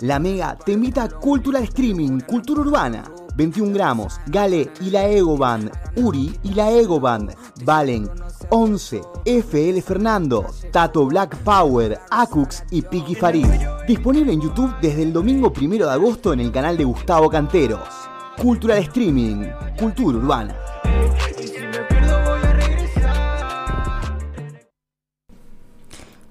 La 0.00 0.18
Mega 0.18 0.56
te 0.56 0.72
invita 0.72 1.04
a 1.04 1.08
Cultural 1.08 1.64
Streaming, 1.64 2.20
Cultura 2.20 2.60
Urbana. 2.60 3.04
21 3.34 3.74
gramos, 3.74 4.18
Gale 4.28 4.70
y 4.80 4.90
la 4.90 5.08
Ego 5.08 5.36
Band, 5.36 5.70
Uri 5.96 6.38
y 6.42 6.54
la 6.54 6.70
Ego 6.70 6.98
Band, 6.98 7.34
Valen, 7.64 8.08
11, 8.50 9.02
FL 9.24 9.82
Fernando, 9.82 10.46
Tato 10.70 11.04
Black 11.06 11.36
Power, 11.38 11.98
Acux 12.10 12.64
y 12.70 12.82
Piki 12.82 13.14
Farid. 13.14 13.46
Disponible 13.86 14.32
en 14.32 14.40
YouTube 14.40 14.74
desde 14.80 15.02
el 15.02 15.12
domingo 15.12 15.52
1 15.60 15.76
de 15.84 15.90
agosto 15.90 16.32
en 16.32 16.40
el 16.40 16.52
canal 16.52 16.76
de 16.76 16.84
Gustavo 16.84 17.28
Canteros. 17.28 17.88
Cultural 18.40 18.78
Streaming, 18.78 19.48
Cultura 19.78 20.18
Urbana. 20.18 20.54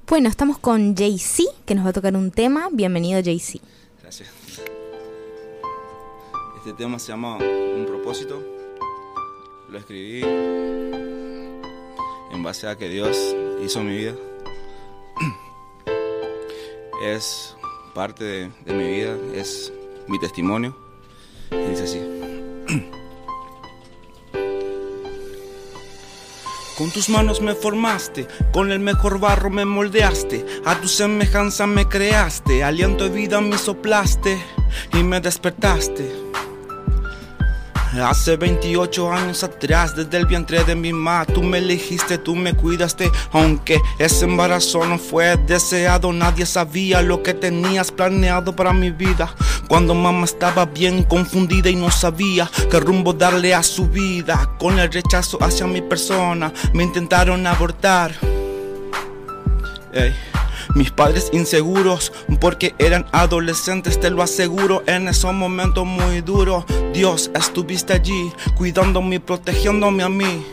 Bueno, 0.08 0.30
estamos 0.30 0.59
con 0.59 0.95
Jay-Z, 0.95 1.52
que 1.66 1.73
nos 1.73 1.84
va 1.84 1.90
a 1.90 1.94
tocar 1.94 2.16
un 2.16 2.30
tema. 2.30 2.70
Bienvenido, 2.72 3.20
Jay-Z. 3.23 3.58
Gracias. 4.04 4.30
Este 6.58 6.73
tema 6.73 7.00
se 7.00 7.08
llama 7.08 7.38
Un 7.38 7.86
propósito. 7.88 8.40
Lo 9.68 9.80
escribí 9.80 10.22
en 12.32 12.44
base 12.44 12.68
a 12.68 12.76
que 12.77 12.88
Dios 12.88 13.18
hizo 13.63 13.82
mi 13.82 13.98
vida. 13.98 14.13
Es 17.04 17.55
parte 17.96 18.24
de, 18.24 18.74
mi 18.74 18.88
vida, 18.88 19.18
es 19.34 19.74
mi 20.08 20.20
testimonio. 20.20 20.77
Dice 21.49 21.84
así. 21.84 21.99
Con 26.77 26.91
tus 26.91 27.07
manos 27.07 27.39
me 27.39 27.55
formaste, 27.55 28.27
con 28.52 28.70
el 28.70 28.79
mejor 28.79 29.17
barro 29.17 29.49
me 29.49 29.63
moldeaste, 29.63 30.45
a 30.65 30.75
tu 30.81 30.89
semejanza 30.89 31.65
me 31.67 31.88
creaste, 31.88 32.65
aliento 32.65 33.05
de 33.05 33.12
vida 33.12 33.40
me 33.40 33.57
soplaste 33.57 34.37
y 34.91 35.01
me 35.01 35.21
despertaste. 35.21 36.26
Hace 38.04 38.35
28 38.35 39.13
años 39.13 39.43
atrás, 39.45 39.95
desde 39.95 40.17
el 40.17 40.26
vientre 40.26 40.65
de 40.65 40.76
mi 40.76 40.91
mamá, 40.91 41.26
tú 41.26 41.41
me 41.41 41.59
elegiste, 41.59 42.17
tú 42.17 42.35
me 42.35 42.54
cuidaste. 42.54 43.10
Aunque 43.32 43.79
ese 43.98 44.26
embarazo 44.26 44.85
no 44.85 44.98
fue 44.98 45.37
deseado, 45.37 46.12
nadie 46.12 46.45
sabía 46.45 47.01
lo 47.01 47.23
que 47.23 47.34
tenías 47.34 47.93
planeado 47.93 48.54
para 48.54 48.73
mi 48.73 48.91
vida. 48.91 49.34
Cuando 49.68 49.96
mamá 49.96 50.26
estaba 50.26 50.66
bien 50.66 51.04
confundida 51.04 51.70
y 51.70 51.76
no 51.76 51.90
sabía 51.90 52.49
qué 52.70 52.80
rumbo 52.80 53.13
darle 53.13 53.54
a 53.54 53.63
su 53.63 53.88
vida, 53.88 54.52
con 54.60 54.80
el 54.80 54.91
rechazo 54.91 55.38
hacia 55.41 55.66
mi 55.66 55.82
persona, 55.82 56.54
me 56.74 56.84
intentaron 56.84 57.46
abortar. 57.48 58.13
Mis 60.76 60.91
padres 60.91 61.30
inseguros 61.32 62.12
porque 62.40 62.76
eran 62.80 63.05
adolescentes, 63.12 63.99
te 63.99 64.09
lo 64.09 64.22
aseguro, 64.22 64.84
en 64.88 65.07
esos 65.07 65.34
momentos 65.34 65.85
muy 65.85 66.22
duros. 66.22 66.66
Dios, 66.94 67.31
estuviste 67.34 67.94
allí, 67.94 68.31
cuidándome 68.56 69.16
y 69.16 69.19
protegiéndome 69.19 70.03
a 70.03 70.09
mí. 70.09 70.46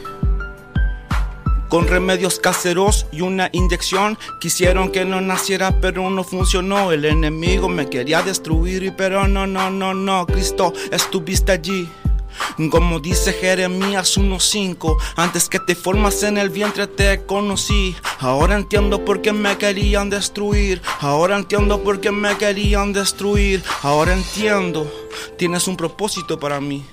Con 1.73 1.89
remedios 1.89 2.39
caseros 2.39 3.07
y 3.13 3.23
una 3.23 3.49
inyección 3.51 4.19
quisieron 4.41 4.93
que 4.93 5.07
no 5.07 5.23
naciera, 5.23 5.81
pero 5.81 6.11
no 6.11 6.23
funcionó. 6.23 6.93
El 6.93 7.07
enemigo 7.07 7.67
me 7.71 7.89
quería 7.89 8.21
destruir, 8.21 8.93
pero 8.95 9.27
no, 9.27 9.47
no, 9.47 9.71
no, 9.71 9.95
no, 9.95 10.27
Cristo, 10.27 10.75
estuviste 10.91 11.51
allí. 11.51 11.89
Como 12.71 13.01
dice 13.01 13.33
Jeremías 13.33 14.19
1.5, 14.19 14.99
antes 15.17 15.49
que 15.49 15.61
te 15.61 15.75
formas 15.75 16.23
en 16.25 16.37
el 16.37 16.51
vientre 16.51 16.87
te 16.89 17.25
conocí. 17.25 17.97
Ahora 18.19 18.57
entiendo 18.57 19.03
por 19.03 19.23
qué 19.23 19.33
me 19.33 19.57
querían 19.57 20.11
destruir. 20.11 20.83
Ahora 21.01 21.37
entiendo 21.37 21.83
por 21.83 22.03
qué 22.03 22.11
me 22.11 22.37
querían 22.37 22.93
destruir. 22.93 23.65
Ahora 23.81 24.13
entiendo, 24.13 24.87
tienes 25.39 25.67
un 25.67 25.79
propósito 25.79 26.39
para 26.39 26.61
mí. 26.61 26.85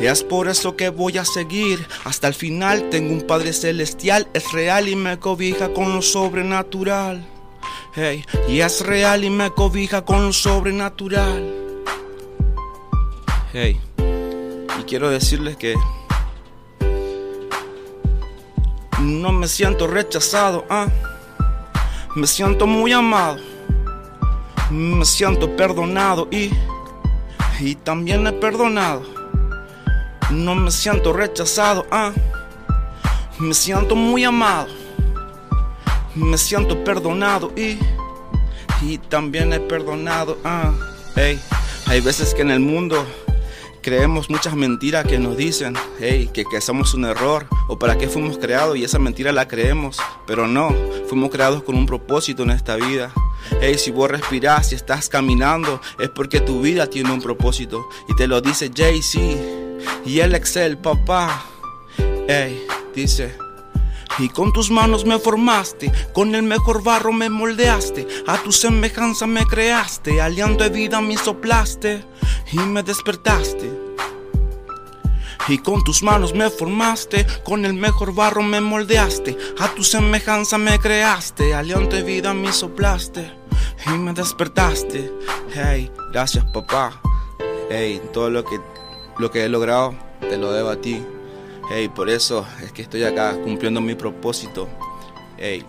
Es 0.00 0.22
por 0.22 0.48
eso 0.48 0.76
que 0.76 0.88
voy 0.88 1.18
a 1.18 1.24
seguir 1.24 1.86
hasta 2.04 2.28
el 2.28 2.34
final. 2.34 2.88
Tengo 2.90 3.12
un 3.12 3.22
Padre 3.22 3.52
celestial, 3.52 4.28
es 4.34 4.52
real 4.52 4.88
y 4.88 4.96
me 4.96 5.18
cobija 5.18 5.72
con 5.72 5.94
lo 5.94 6.02
sobrenatural. 6.02 7.26
Hey, 7.94 8.24
y 8.48 8.60
es 8.60 8.84
real 8.84 9.24
y 9.24 9.30
me 9.30 9.50
cobija 9.50 10.04
con 10.04 10.26
lo 10.26 10.32
sobrenatural. 10.32 11.52
Hey 13.52 13.80
y 14.78 14.82
quiero 14.84 15.10
decirles 15.10 15.56
que 15.56 15.74
no 19.00 19.32
me 19.32 19.48
siento 19.48 19.86
rechazado, 19.86 20.64
ah. 20.68 20.88
me 22.14 22.26
siento 22.26 22.66
muy 22.66 22.92
amado, 22.92 23.38
me 24.70 25.04
siento 25.04 25.54
perdonado 25.56 26.28
y, 26.30 26.50
y 27.60 27.74
también 27.76 28.26
he 28.26 28.32
perdonado. 28.32 29.15
No 30.30 30.56
me 30.56 30.72
siento 30.72 31.12
rechazado, 31.12 31.86
ah. 31.92 32.12
me 33.38 33.54
siento 33.54 33.94
muy 33.94 34.24
amado, 34.24 34.66
me 36.16 36.36
siento 36.36 36.82
perdonado 36.82 37.52
y, 37.56 37.78
y 38.82 38.98
también 38.98 39.52
he 39.52 39.60
perdonado. 39.60 40.36
Ah. 40.42 40.72
Hey, 41.14 41.40
hay 41.86 42.00
veces 42.00 42.34
que 42.34 42.42
en 42.42 42.50
el 42.50 42.58
mundo 42.58 43.06
creemos 43.82 44.28
muchas 44.28 44.56
mentiras 44.56 45.06
que 45.06 45.20
nos 45.20 45.36
dicen, 45.36 45.74
hey, 46.00 46.28
que, 46.34 46.44
que 46.44 46.60
somos 46.60 46.92
un 46.94 47.04
error 47.04 47.46
o 47.68 47.78
para 47.78 47.96
qué 47.96 48.08
fuimos 48.08 48.36
creados 48.36 48.76
y 48.76 48.82
esa 48.82 48.98
mentira 48.98 49.30
la 49.30 49.46
creemos, 49.46 49.98
pero 50.26 50.48
no, 50.48 50.74
fuimos 51.08 51.30
creados 51.30 51.62
con 51.62 51.76
un 51.76 51.86
propósito 51.86 52.42
en 52.42 52.50
esta 52.50 52.74
vida. 52.74 53.12
Hey, 53.60 53.78
si 53.78 53.92
vos 53.92 54.10
respirás, 54.10 54.70
si 54.70 54.74
estás 54.74 55.08
caminando, 55.08 55.80
es 56.00 56.08
porque 56.08 56.40
tu 56.40 56.62
vida 56.62 56.88
tiene 56.88 57.12
un 57.12 57.22
propósito 57.22 57.88
y 58.08 58.16
te 58.16 58.26
lo 58.26 58.40
dice 58.40 58.72
Jay-Z 58.74 59.65
y 60.04 60.20
el 60.20 60.34
Excel, 60.34 60.78
papá. 60.78 61.44
Hey, 62.28 62.66
dice. 62.94 63.36
Y 64.18 64.30
con 64.30 64.52
tus 64.52 64.70
manos 64.70 65.04
me 65.04 65.18
formaste, 65.18 65.92
con 66.14 66.34
el 66.34 66.42
mejor 66.42 66.82
barro 66.82 67.12
me 67.12 67.28
moldeaste, 67.28 68.06
a 68.26 68.38
tu 68.38 68.50
semejanza 68.50 69.26
me 69.26 69.44
creaste, 69.44 70.22
aliento 70.22 70.64
de 70.64 70.70
vida 70.70 71.02
me 71.02 71.18
soplaste 71.18 72.02
y 72.50 72.56
me 72.56 72.82
despertaste. 72.82 73.70
Y 75.48 75.58
con 75.58 75.84
tus 75.84 76.02
manos 76.02 76.34
me 76.34 76.48
formaste, 76.50 77.26
con 77.44 77.66
el 77.66 77.74
mejor 77.74 78.14
barro 78.14 78.42
me 78.42 78.60
moldeaste, 78.60 79.36
a 79.58 79.68
tu 79.74 79.84
semejanza 79.84 80.56
me 80.56 80.78
creaste, 80.78 81.54
aliento 81.54 81.94
de 81.94 82.02
vida 82.02 82.32
me 82.32 82.52
soplaste 82.52 83.30
y 83.86 83.90
me 83.90 84.12
despertaste. 84.12 85.12
Hey, 85.52 85.90
gracias 86.10 86.44
papá. 86.52 87.00
Hey, 87.70 88.00
todo 88.12 88.30
lo 88.30 88.44
que, 88.44 88.58
lo 89.18 89.30
que 89.30 89.44
he 89.44 89.48
logrado 89.48 89.94
te 90.20 90.36
lo 90.36 90.52
debo 90.52 90.70
a 90.70 90.80
ti. 90.80 91.02
Hey, 91.70 91.88
por 91.88 92.08
eso 92.08 92.46
es 92.62 92.72
que 92.72 92.82
estoy 92.82 93.04
acá 93.04 93.36
cumpliendo 93.42 93.80
mi 93.80 93.94
propósito. 93.94 94.68
Hey, 95.36 95.64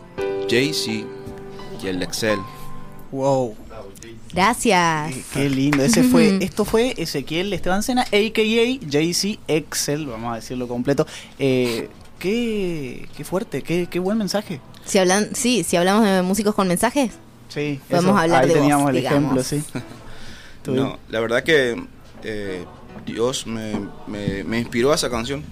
Jay-Z 0.49 1.07
y 1.81 1.87
el 1.87 2.01
Excel. 2.03 2.39
Wow. 3.11 3.55
Gracias. 4.33 5.15
Qué, 5.33 5.49
lindo. 5.49 5.83
Ese 5.83 6.03
fue, 6.03 6.37
esto 6.41 6.65
fue 6.65 6.93
Ezequiel 6.97 7.51
Esteban 7.53 7.81
Sena, 7.81 8.03
a.k.a. 8.03 8.89
Jay-Z 8.91 9.39
Excel, 9.47 10.05
vamos 10.05 10.33
a 10.33 10.35
decirlo 10.35 10.67
completo. 10.67 11.07
Eh, 11.39 11.89
qué, 12.19 13.07
qué 13.15 13.23
fuerte, 13.23 13.61
qué, 13.61 13.87
qué 13.89 13.99
buen 13.99 14.17
mensaje. 14.17 14.59
Si 14.85 14.99
hablan, 14.99 15.35
sí, 15.35 15.63
si 15.63 15.75
hablamos 15.75 16.05
de 16.05 16.21
músicos 16.21 16.55
con 16.55 16.67
mensajes, 16.67 17.11
sí, 17.49 17.79
podemos 17.89 18.19
hablar 18.19 18.43
ahí 18.43 18.49
de 18.49 18.55
teníamos 18.55 18.83
vos, 18.83 18.91
el 18.91 19.05
ejemplo, 19.05 19.43
sí. 19.43 19.63
no, 20.67 20.97
la 21.09 21.19
verdad 21.19 21.43
que 21.43 21.81
eh, 22.23 22.65
Dios 23.05 23.47
me, 23.47 23.73
me, 24.07 24.43
me 24.43 24.59
inspiró 24.59 24.91
a 24.91 24.95
esa 24.95 25.09
canción. 25.09 25.43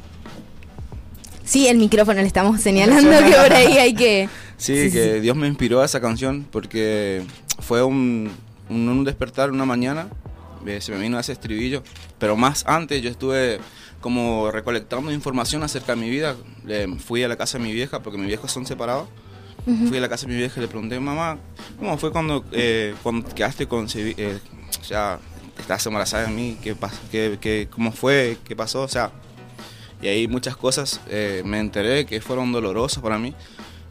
Sí, 1.46 1.68
el 1.68 1.78
micrófono 1.78 2.22
le 2.22 2.28
estamos 2.28 2.60
señalando 2.60 3.12
que 3.12 3.32
por 3.32 3.54
ahí 3.54 3.78
hay 3.78 3.94
que... 3.94 4.30
Sí, 4.58 4.90
que 4.90 5.20
Dios 5.20 5.36
me 5.36 5.48
inspiró 5.48 5.82
a 5.82 5.86
esa 5.86 6.00
canción 6.00 6.48
porque 6.50 7.24
fue 7.60 7.84
un, 7.84 8.32
un, 8.70 9.04
despertar 9.04 9.52
una 9.52 9.66
mañana, 9.66 10.08
eh, 10.66 10.80
se 10.80 10.94
me 10.94 10.98
vino 10.98 11.20
ese 11.20 11.34
estribillo, 11.34 11.84
pero 12.20 12.38
más 12.38 12.64
antes 12.66 13.02
yo 13.02 13.10
estuve 13.10 13.60
como 14.00 14.50
recolectando 14.52 15.12
información 15.12 15.62
acerca 15.64 15.94
de 15.94 16.02
mi 16.02 16.10
vida, 16.10 16.38
fui 17.06 17.22
a 17.24 17.28
la 17.28 17.36
casa 17.36 17.58
de 17.58 17.66
mi 17.66 17.74
vieja 17.74 18.02
porque 18.02 18.18
mis 18.18 18.28
viejos 18.28 18.50
son 18.50 18.66
separados. 18.66 19.10
Fui 19.90 19.98
a 19.98 20.02
la 20.02 20.08
casa 20.08 20.28
de 20.28 20.34
mi 20.34 20.38
vieja 20.38 20.60
y 20.60 20.62
le 20.62 20.68
pregunté, 20.68 21.00
mamá, 21.00 21.40
¿cómo 21.78 21.98
fue 21.98 22.12
cuando, 22.12 22.46
eh, 22.52 22.94
cuando 23.02 23.28
quedaste 23.34 23.68
con... 23.68 23.88
Eh, 23.96 24.40
o 24.80 24.84
sea, 24.84 25.20
estás 25.60 25.86
embarazada 25.86 26.26
de 26.26 26.32
mí, 26.32 26.58
¿qué, 26.62 26.76
qué, 27.12 27.38
qué, 27.40 27.68
¿cómo 27.72 27.92
fue? 27.92 28.38
¿Qué 28.46 28.56
pasó? 28.56 28.82
O 28.82 28.88
sea, 28.88 29.12
y 30.02 30.08
ahí 30.08 30.28
muchas 30.28 30.56
cosas 30.58 31.02
eh, 31.10 31.42
me 31.46 31.60
enteré 31.60 32.06
que 32.06 32.22
fueron 32.22 32.52
dolorosas 32.52 33.02
para 33.02 33.18
mí. 33.18 33.34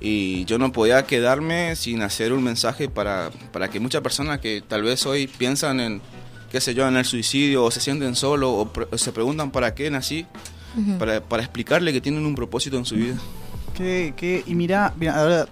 Y 0.01 0.45
yo 0.45 0.59
no 0.59 0.71
podía 0.71 1.05
quedarme 1.07 1.77
sin 1.77 2.03
hacer 2.03 2.33
un 2.33 2.45
mensaje 2.45 2.89
para, 2.89 3.31
para 3.53 3.69
que 3.71 3.81
muchas 3.81 4.03
personas 4.03 4.39
que 4.41 4.63
tal 4.67 4.83
vez 4.83 5.07
hoy 5.07 5.27
piensan 5.27 5.81
en, 5.81 6.03
qué 6.51 6.61
sé 6.61 6.75
yo, 6.75 6.87
en 6.87 6.97
el 6.97 7.05
suicidio 7.05 7.65
o 7.65 7.71
se 7.71 7.81
sienten 7.81 8.15
solos 8.15 8.51
o, 8.51 8.99
se 8.99 9.13
preguntan 9.13 9.51
para 9.51 9.75
qué 9.75 9.91
nací, 9.91 10.27
para, 10.99 11.23
para, 11.23 11.43
explicarle 11.43 11.93
que 11.93 12.01
tienen 12.01 12.27
un 12.27 12.35
propósito 12.35 12.77
en 12.77 12.85
su 12.85 12.97
vida. 12.97 13.17
Que, 13.75 14.13
que, 14.17 14.45
y 14.47 14.55
mira, 14.55 14.93
mira 14.97 15.19
ahora 15.19 15.49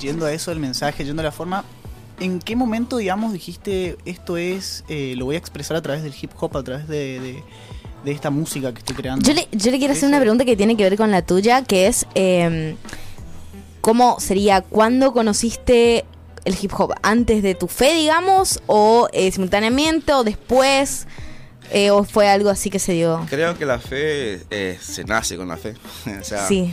yendo 0.00 0.26
a 0.26 0.32
eso 0.32 0.50
del 0.50 0.60
mensaje, 0.60 1.04
yendo 1.04 1.22
a 1.22 1.24
la 1.24 1.32
forma, 1.32 1.64
¿en 2.20 2.38
qué 2.40 2.56
momento, 2.56 2.96
digamos, 2.98 3.32
dijiste 3.32 3.96
esto 4.04 4.36
es, 4.36 4.84
eh, 4.88 5.14
lo 5.16 5.24
voy 5.26 5.36
a 5.36 5.38
expresar 5.38 5.76
a 5.76 5.82
través 5.82 6.02
del 6.02 6.14
hip 6.20 6.30
hop, 6.38 6.56
a 6.56 6.62
través 6.62 6.88
de, 6.88 7.20
de- 7.20 7.42
de 8.04 8.12
esta 8.12 8.30
música 8.30 8.72
que 8.72 8.78
estoy 8.80 8.96
creando? 8.96 9.26
Yo 9.26 9.32
le, 9.34 9.48
yo 9.52 9.70
le 9.70 9.78
quiero 9.78 9.92
hacer 9.94 10.08
una 10.08 10.20
pregunta 10.20 10.44
que 10.44 10.56
tiene 10.56 10.76
que 10.76 10.82
ver 10.84 10.96
con 10.96 11.10
la 11.10 11.22
tuya, 11.22 11.62
que 11.64 11.86
es 11.86 12.06
eh, 12.14 12.76
¿cómo 13.80 14.18
sería, 14.20 14.60
cuándo 14.62 15.12
conociste 15.12 16.04
el 16.44 16.56
hip 16.60 16.72
hop? 16.78 16.92
¿Antes 17.02 17.42
de 17.42 17.54
tu 17.54 17.66
fe, 17.68 17.94
digamos? 17.94 18.60
¿O 18.66 19.08
eh, 19.12 19.30
simultáneamente? 19.32 20.12
¿O 20.12 20.24
después? 20.24 21.06
Eh, 21.72 21.90
¿O 21.90 22.04
fue 22.04 22.28
algo 22.28 22.50
así 22.50 22.68
que 22.68 22.78
se 22.78 22.92
dio? 22.92 23.24
Creo 23.30 23.56
que 23.56 23.64
la 23.64 23.78
fe 23.78 24.42
eh, 24.50 24.78
se 24.80 25.04
nace 25.04 25.36
con 25.38 25.48
la 25.48 25.56
fe. 25.56 25.74
o 26.20 26.24
sea, 26.24 26.46
Sí, 26.46 26.72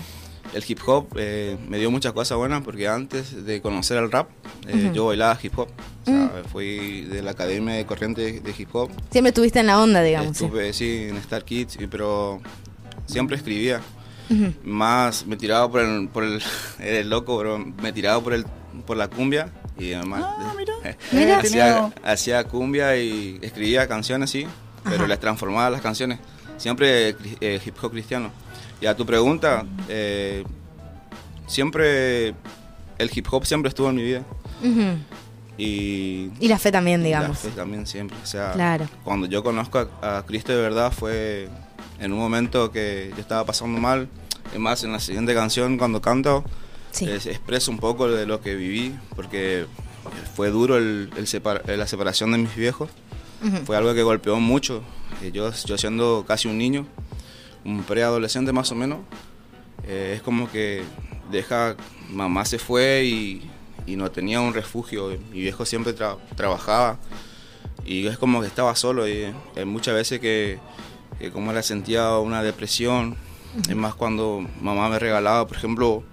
el 0.53 0.63
hip 0.67 0.79
hop 0.85 1.07
eh, 1.15 1.57
me 1.69 1.77
dio 1.79 1.89
muchas 1.91 2.13
cosas 2.13 2.37
buenas 2.37 2.61
porque 2.63 2.87
antes 2.87 3.45
de 3.45 3.61
conocer 3.61 3.97
el 3.97 4.11
rap, 4.11 4.29
eh, 4.67 4.85
Ujú. 4.85 4.93
yo 4.93 5.05
bailaba 5.07 5.37
hip 5.41 5.57
hop. 5.57 5.69
O 6.01 6.05
sea, 6.05 6.15
Mm. 6.43 6.49
fui 6.51 7.01
de 7.05 7.21
la 7.21 7.31
academia 7.31 7.75
de 7.75 7.85
corriente 7.85 8.39
de 8.41 8.53
hip 8.57 8.69
hop. 8.75 8.89
siempre 9.11 9.29
estuviste 9.29 9.59
en 9.59 9.67
la 9.67 9.79
onda, 9.81 10.01
digamos. 10.01 10.37
sí. 10.37 10.45
Estuve, 10.45 10.73
sí, 10.73 11.07
en 11.09 11.17
Star 11.17 11.43
Kids, 11.45 11.77
pero 11.89 12.41
siempre 13.05 13.37
escribía. 13.37 13.81
Ujú. 14.29 14.53
Más 14.63 15.25
me 15.27 15.35
tiraba 15.37 15.69
por 15.69 15.81
el, 15.81 16.07
por 16.09 16.23
el, 16.23 16.41
el 16.79 17.09
loco, 17.09 17.37
pero 17.37 17.57
me 17.59 17.91
tiraba 17.93 18.21
por 18.23 18.33
el, 18.33 18.45
por 18.85 18.97
la 18.97 19.07
cumbia 19.09 19.49
y 19.77 19.93
además 19.93 20.23
Ah, 20.25 20.53
mira. 20.57 20.73
Mira. 21.11 21.37
hacía, 21.39 21.91
hacía 22.03 22.43
cumbia 22.45 22.95
y 22.97 23.39
escribía 23.41 23.87
canciones, 23.87 24.29
sí, 24.29 24.47
pero 24.83 24.95
Ajá. 24.97 25.07
las 25.07 25.19
transformaba 25.19 25.69
las 25.69 25.81
canciones. 25.81 26.19
Siempre 26.57 27.15
eh, 27.41 27.59
hip 27.65 27.75
hop 27.81 27.91
cristiano. 27.91 28.31
Y 28.81 28.87
a 28.87 28.95
tu 28.97 29.05
pregunta, 29.05 29.63
eh, 29.87 30.43
siempre 31.47 32.29
el 32.97 33.11
hip 33.13 33.27
hop 33.31 33.45
siempre 33.45 33.69
estuvo 33.69 33.89
en 33.89 33.95
mi 33.95 34.03
vida 34.03 34.23
Ujú. 34.63 34.97
y 35.57 36.31
Y 36.39 36.47
la 36.47 36.57
fe 36.57 36.71
también, 36.71 37.01
y 37.01 37.03
la 37.11 37.19
digamos. 37.19 37.39
fe 37.39 37.49
también 37.49 37.85
siempre. 37.87 38.17
O 38.21 38.25
sea, 38.25 38.53
Claro. 38.53 38.87
cuando 39.03 39.27
yo 39.27 39.43
conozco 39.43 39.87
a, 40.01 40.17
a 40.17 40.25
Cristo 40.25 40.51
de 40.51 40.61
verdad 40.61 40.91
fue 40.91 41.49
en 41.99 42.11
un 42.13 42.19
momento 42.19 42.71
que 42.71 43.11
yo 43.15 43.21
estaba 43.21 43.45
pasando 43.45 43.79
mal. 43.79 44.07
Es 44.53 44.59
más, 44.59 44.83
en 44.83 44.91
la 44.91 44.99
siguiente 44.99 45.33
canción, 45.33 45.77
cuando 45.77 46.01
canto, 46.01 46.43
Sí. 46.91 47.05
es- 47.09 47.25
expreso 47.27 47.71
un 47.71 47.77
poco 47.77 48.09
de 48.09 48.25
lo 48.25 48.41
que 48.41 48.55
viví, 48.55 48.93
porque 49.15 49.65
fue 50.35 50.49
duro 50.49 50.77
el, 50.77 51.09
el 51.15 51.25
separ- 51.27 51.63
la 51.65 51.87
separación 51.87 52.31
de 52.31 52.39
mis 52.39 52.55
viejos. 52.55 52.89
Ujú. 53.45 53.57
Fue 53.65 53.77
algo 53.77 53.93
que 53.93 54.03
golpeó 54.03 54.39
mucho. 54.39 54.81
Eh, 55.21 55.31
Yo, 55.31 55.51
yo 55.65 55.77
siendo 55.77 56.25
casi 56.27 56.47
un 56.47 56.57
niño, 56.57 56.85
un 57.65 57.83
preadolescente 57.83 58.51
más 58.51 58.71
o 58.71 58.75
menos, 58.75 58.99
eh, 59.87 60.13
es 60.15 60.21
como 60.21 60.49
que 60.51 60.83
deja, 61.31 61.75
mamá 62.09 62.45
se 62.45 62.59
fue 62.59 63.05
y, 63.05 63.49
no 63.87 64.09
tenía 64.09 64.39
un 64.39 64.53
refugio. 64.53 65.09
Mi 65.33 65.41
viejo 65.41 65.65
siempre 65.65 65.93
tra- 65.93 66.17
trabajaba 66.35 66.97
y 67.85 68.07
es 68.07 68.17
como 68.17 68.39
que 68.39 68.47
estaba 68.47 68.73
solo 68.75 69.05
y 69.05 69.33
hay 69.55 69.65
muchas 69.65 69.95
veces 69.95 70.21
que, 70.21 70.59
como 71.33 71.51
la 71.51 71.61
sentía 71.61 72.17
una 72.19 72.41
depresión. 72.41 73.17
Es 73.67 73.75
más 73.75 73.93
cuando 73.93 74.47
mamá 74.61 74.87
me 74.87 74.97
regalaba, 74.97 75.45
por 75.45 75.57
ejemplo, 75.57 76.03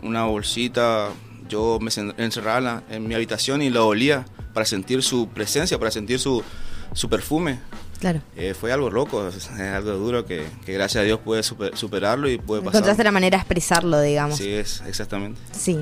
una 0.00 0.26
bolsita, 0.26 1.08
yo 1.48 1.80
me 1.80 1.90
encerraba 2.18 2.84
en 2.88 3.08
mi 3.08 3.14
habitación 3.16 3.62
y 3.62 3.70
la 3.70 3.82
olía 3.82 4.24
para 4.54 4.64
sentir 4.64 5.02
su 5.02 5.28
presencia, 5.28 5.76
para 5.76 5.90
sentir 5.90 6.20
su, 6.20 6.44
su 6.92 7.08
perfume. 7.08 7.58
Claro. 8.00 8.20
Eh, 8.36 8.54
fue 8.54 8.72
algo 8.72 8.90
loco, 8.90 9.26
es 9.28 9.50
algo 9.50 9.92
duro 9.92 10.24
que, 10.24 10.46
que 10.64 10.72
gracias 10.72 11.02
a 11.02 11.04
Dios 11.04 11.18
pude 11.18 11.42
super- 11.42 11.76
superarlo 11.76 12.28
y 12.28 12.38
pude 12.38 12.60
pasar. 12.60 12.74
Encontraste 12.76 13.02
la 13.04 13.10
manera 13.10 13.36
de 13.38 13.40
expresarlo, 13.40 14.00
digamos. 14.00 14.38
Sí, 14.38 14.50
es 14.52 14.82
exactamente. 14.86 15.40
Sí. 15.52 15.78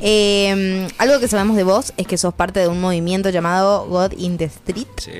Eh, 0.00 0.88
algo 0.98 1.18
que 1.20 1.28
sabemos 1.28 1.56
de 1.56 1.62
vos 1.64 1.92
es 1.96 2.06
que 2.06 2.18
sos 2.18 2.34
parte 2.34 2.60
de 2.60 2.68
un 2.68 2.80
movimiento 2.80 3.30
llamado 3.30 3.86
God 3.86 4.12
in 4.18 4.36
the 4.36 4.44
Street. 4.44 4.86
Sí. 4.98 5.12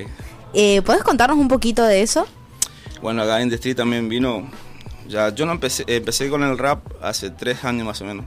Eh, 0.53 0.81
¿Podés 0.83 1.01
contarnos 1.03 1.37
un 1.37 1.47
poquito 1.47 1.83
de 1.83 2.01
eso? 2.01 2.27
Bueno, 3.01 3.23
acá 3.23 3.41
en 3.41 3.49
The 3.49 3.55
Street 3.55 3.75
también 3.75 4.07
vino. 4.07 4.49
Ya, 5.07 5.29
yo 5.33 5.45
no 5.45 5.51
empecé, 5.51 5.83
empecé 5.87 6.29
con 6.29 6.43
el 6.43 6.57
rap 6.57 6.83
hace 7.01 7.29
tres 7.29 7.63
años 7.63 7.85
más 7.85 8.01
o 8.01 8.05
menos. 8.05 8.25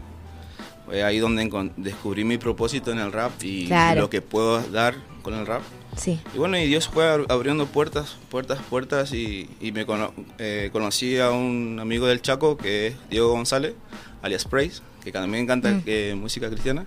Fue 0.87 1.03
ahí 1.05 1.19
donde 1.19 1.49
descubrí 1.76 2.25
mi 2.25 2.38
propósito 2.38 2.91
en 2.93 2.99
el 2.99 3.12
rap 3.12 3.32
y 3.43 3.67
Claro. 3.67 4.03
lo 4.03 4.11
que 4.11 4.23
puedo 4.23 4.61
dar 4.70 4.94
con 5.23 5.35
el 5.35 5.47
rap. 5.47 5.62
Sí. 5.99 6.21
Y 6.35 6.39
bueno, 6.39 6.56
y 6.59 6.67
Dios 6.67 6.89
fue 6.89 7.05
ab- 7.05 7.27
abriendo 7.29 7.67
puertas, 7.67 8.17
puertas, 8.31 8.61
puertas 8.71 9.12
y, 9.12 9.49
y 9.61 9.73
me 9.73 9.85
cono- 9.85 10.15
eh, 10.39 10.71
conocí 10.73 11.19
a 11.19 11.31
un 11.31 11.79
amigo 11.81 12.06
del 12.06 12.23
Chaco 12.23 12.56
que 12.56 12.87
es 12.89 12.95
Diego 13.11 13.31
González, 13.33 13.75
alias 14.23 14.45
Praise, 14.45 14.81
que 15.05 15.11
también 15.12 15.47
canta 15.47 15.71
Mm. 15.71 15.83
eh, 15.87 16.15
música 16.17 16.49
cristiana. 16.49 16.87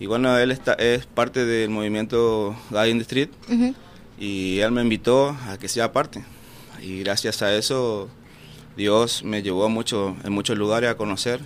Y 0.00 0.06
bueno, 0.06 0.36
él 0.38 0.50
está, 0.50 0.72
es 0.74 1.06
parte 1.06 1.44
del 1.44 1.70
movimiento 1.70 2.56
God 2.70 2.84
in 2.86 2.96
the 2.98 3.02
Street 3.02 3.28
Ujú. 3.48 3.74
y 4.18 4.58
él 4.60 4.72
me 4.72 4.80
invitó 4.82 5.36
a 5.48 5.58
que 5.58 5.68
sea 5.68 5.92
parte. 5.92 6.24
Y 6.82 7.00
gracias 7.00 7.42
a 7.42 7.54
eso 7.54 8.08
Dios 8.76 9.22
me 9.22 9.42
llevó 9.42 9.66
a 9.66 9.68
mucho, 9.68 10.16
en 10.24 10.32
muchos 10.32 10.56
lugares 10.58 10.90
a 10.90 10.96
conocer. 10.96 11.40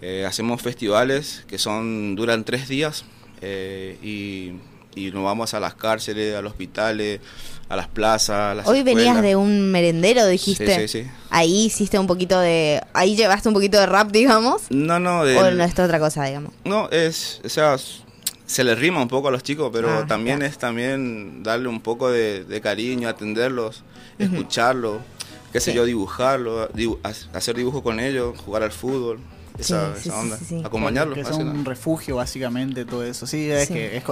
Eh, 0.00 0.24
hacemos 0.26 0.62
festivales 0.62 1.44
que 1.48 1.58
son 1.58 2.14
duran 2.16 2.44
tres 2.44 2.68
días 2.68 3.04
eh, 3.40 3.98
y, 4.02 4.52
y 4.94 5.10
nos 5.10 5.24
vamos 5.24 5.54
a 5.54 5.60
las 5.60 5.74
cárceles, 5.74 6.34
a 6.36 6.42
los 6.42 6.52
hospitales, 6.52 7.20
a 7.68 7.76
las 7.76 7.88
plazas, 7.88 8.30
a 8.52 8.54
las 8.54 8.66
Hoy 8.66 8.82
venías 8.82 9.20
de 9.22 9.34
un 9.36 9.70
merendero, 9.70 10.26
dijiste. 10.26 10.80
Sí, 10.80 10.88
sí, 10.88 11.04
sí. 11.04 11.10
Ahí 11.30 11.64
hiciste 11.66 11.98
un 11.98 12.06
poquito 12.06 12.38
de... 12.38 12.82
Ahí 12.92 13.16
llevaste 13.16 13.48
un 13.48 13.54
poquito 13.54 13.78
de 13.80 13.86
rap, 13.86 14.10
digamos. 14.10 14.62
No, 14.70 15.00
no, 15.00 15.20
O 15.20 15.24
el- 15.24 15.56
no 15.56 15.64
es 15.64 15.72
otra 15.78 15.98
cosa, 15.98 16.24
digamos. 16.24 16.52
no, 16.64 16.90
es, 16.90 17.40
o 17.44 17.48
sea, 17.48 17.76
se 18.44 18.64
le 18.64 18.74
rima 18.74 19.00
un 19.00 19.08
poco 19.08 19.28
a 19.28 19.30
los 19.30 19.42
chicos, 19.42 19.70
pero 19.72 19.88
Ah, 20.00 20.06
también 20.06 20.42
es 20.42 20.58
también 20.58 21.42
darle 21.42 21.68
un 21.68 21.80
poco 21.80 22.10
de, 22.10 22.44
de 22.44 22.60
cariño, 22.60 23.08
atenderlos, 23.08 23.82
escucharlos, 24.18 24.98
qué 25.52 25.60
sé 25.60 25.70
Sí. 25.70 25.76
yo, 25.76 25.86
dibujarlo, 25.86 26.68
dibu- 26.72 26.98
ha- 27.04 27.36
hacer 27.38 27.56
dibujo 27.56 27.82
con 27.82 27.98
ellos, 28.00 28.38
jugar 28.44 28.62
al 28.62 28.72
fútbol, 28.72 29.18
esa, 29.58 29.94
Sí, 29.96 30.02
sí, 30.02 30.08
esa 30.08 30.16
sí, 30.16 30.20
onda, 30.22 30.36
sí, 30.38 30.44
sí. 30.46 30.62
acompañarlos. 30.64 31.14
Que 31.14 31.20
es 31.22 31.30
un 31.30 31.46
nada. 31.52 31.64
refugio, 31.64 32.16
básicamente, 32.16 32.84
todo 32.84 33.04
eso. 33.04 33.26
Sí, 33.26 33.50
es 33.50 33.68
Sí. 33.68 33.74
que, 33.74 33.96
es, 33.96 34.04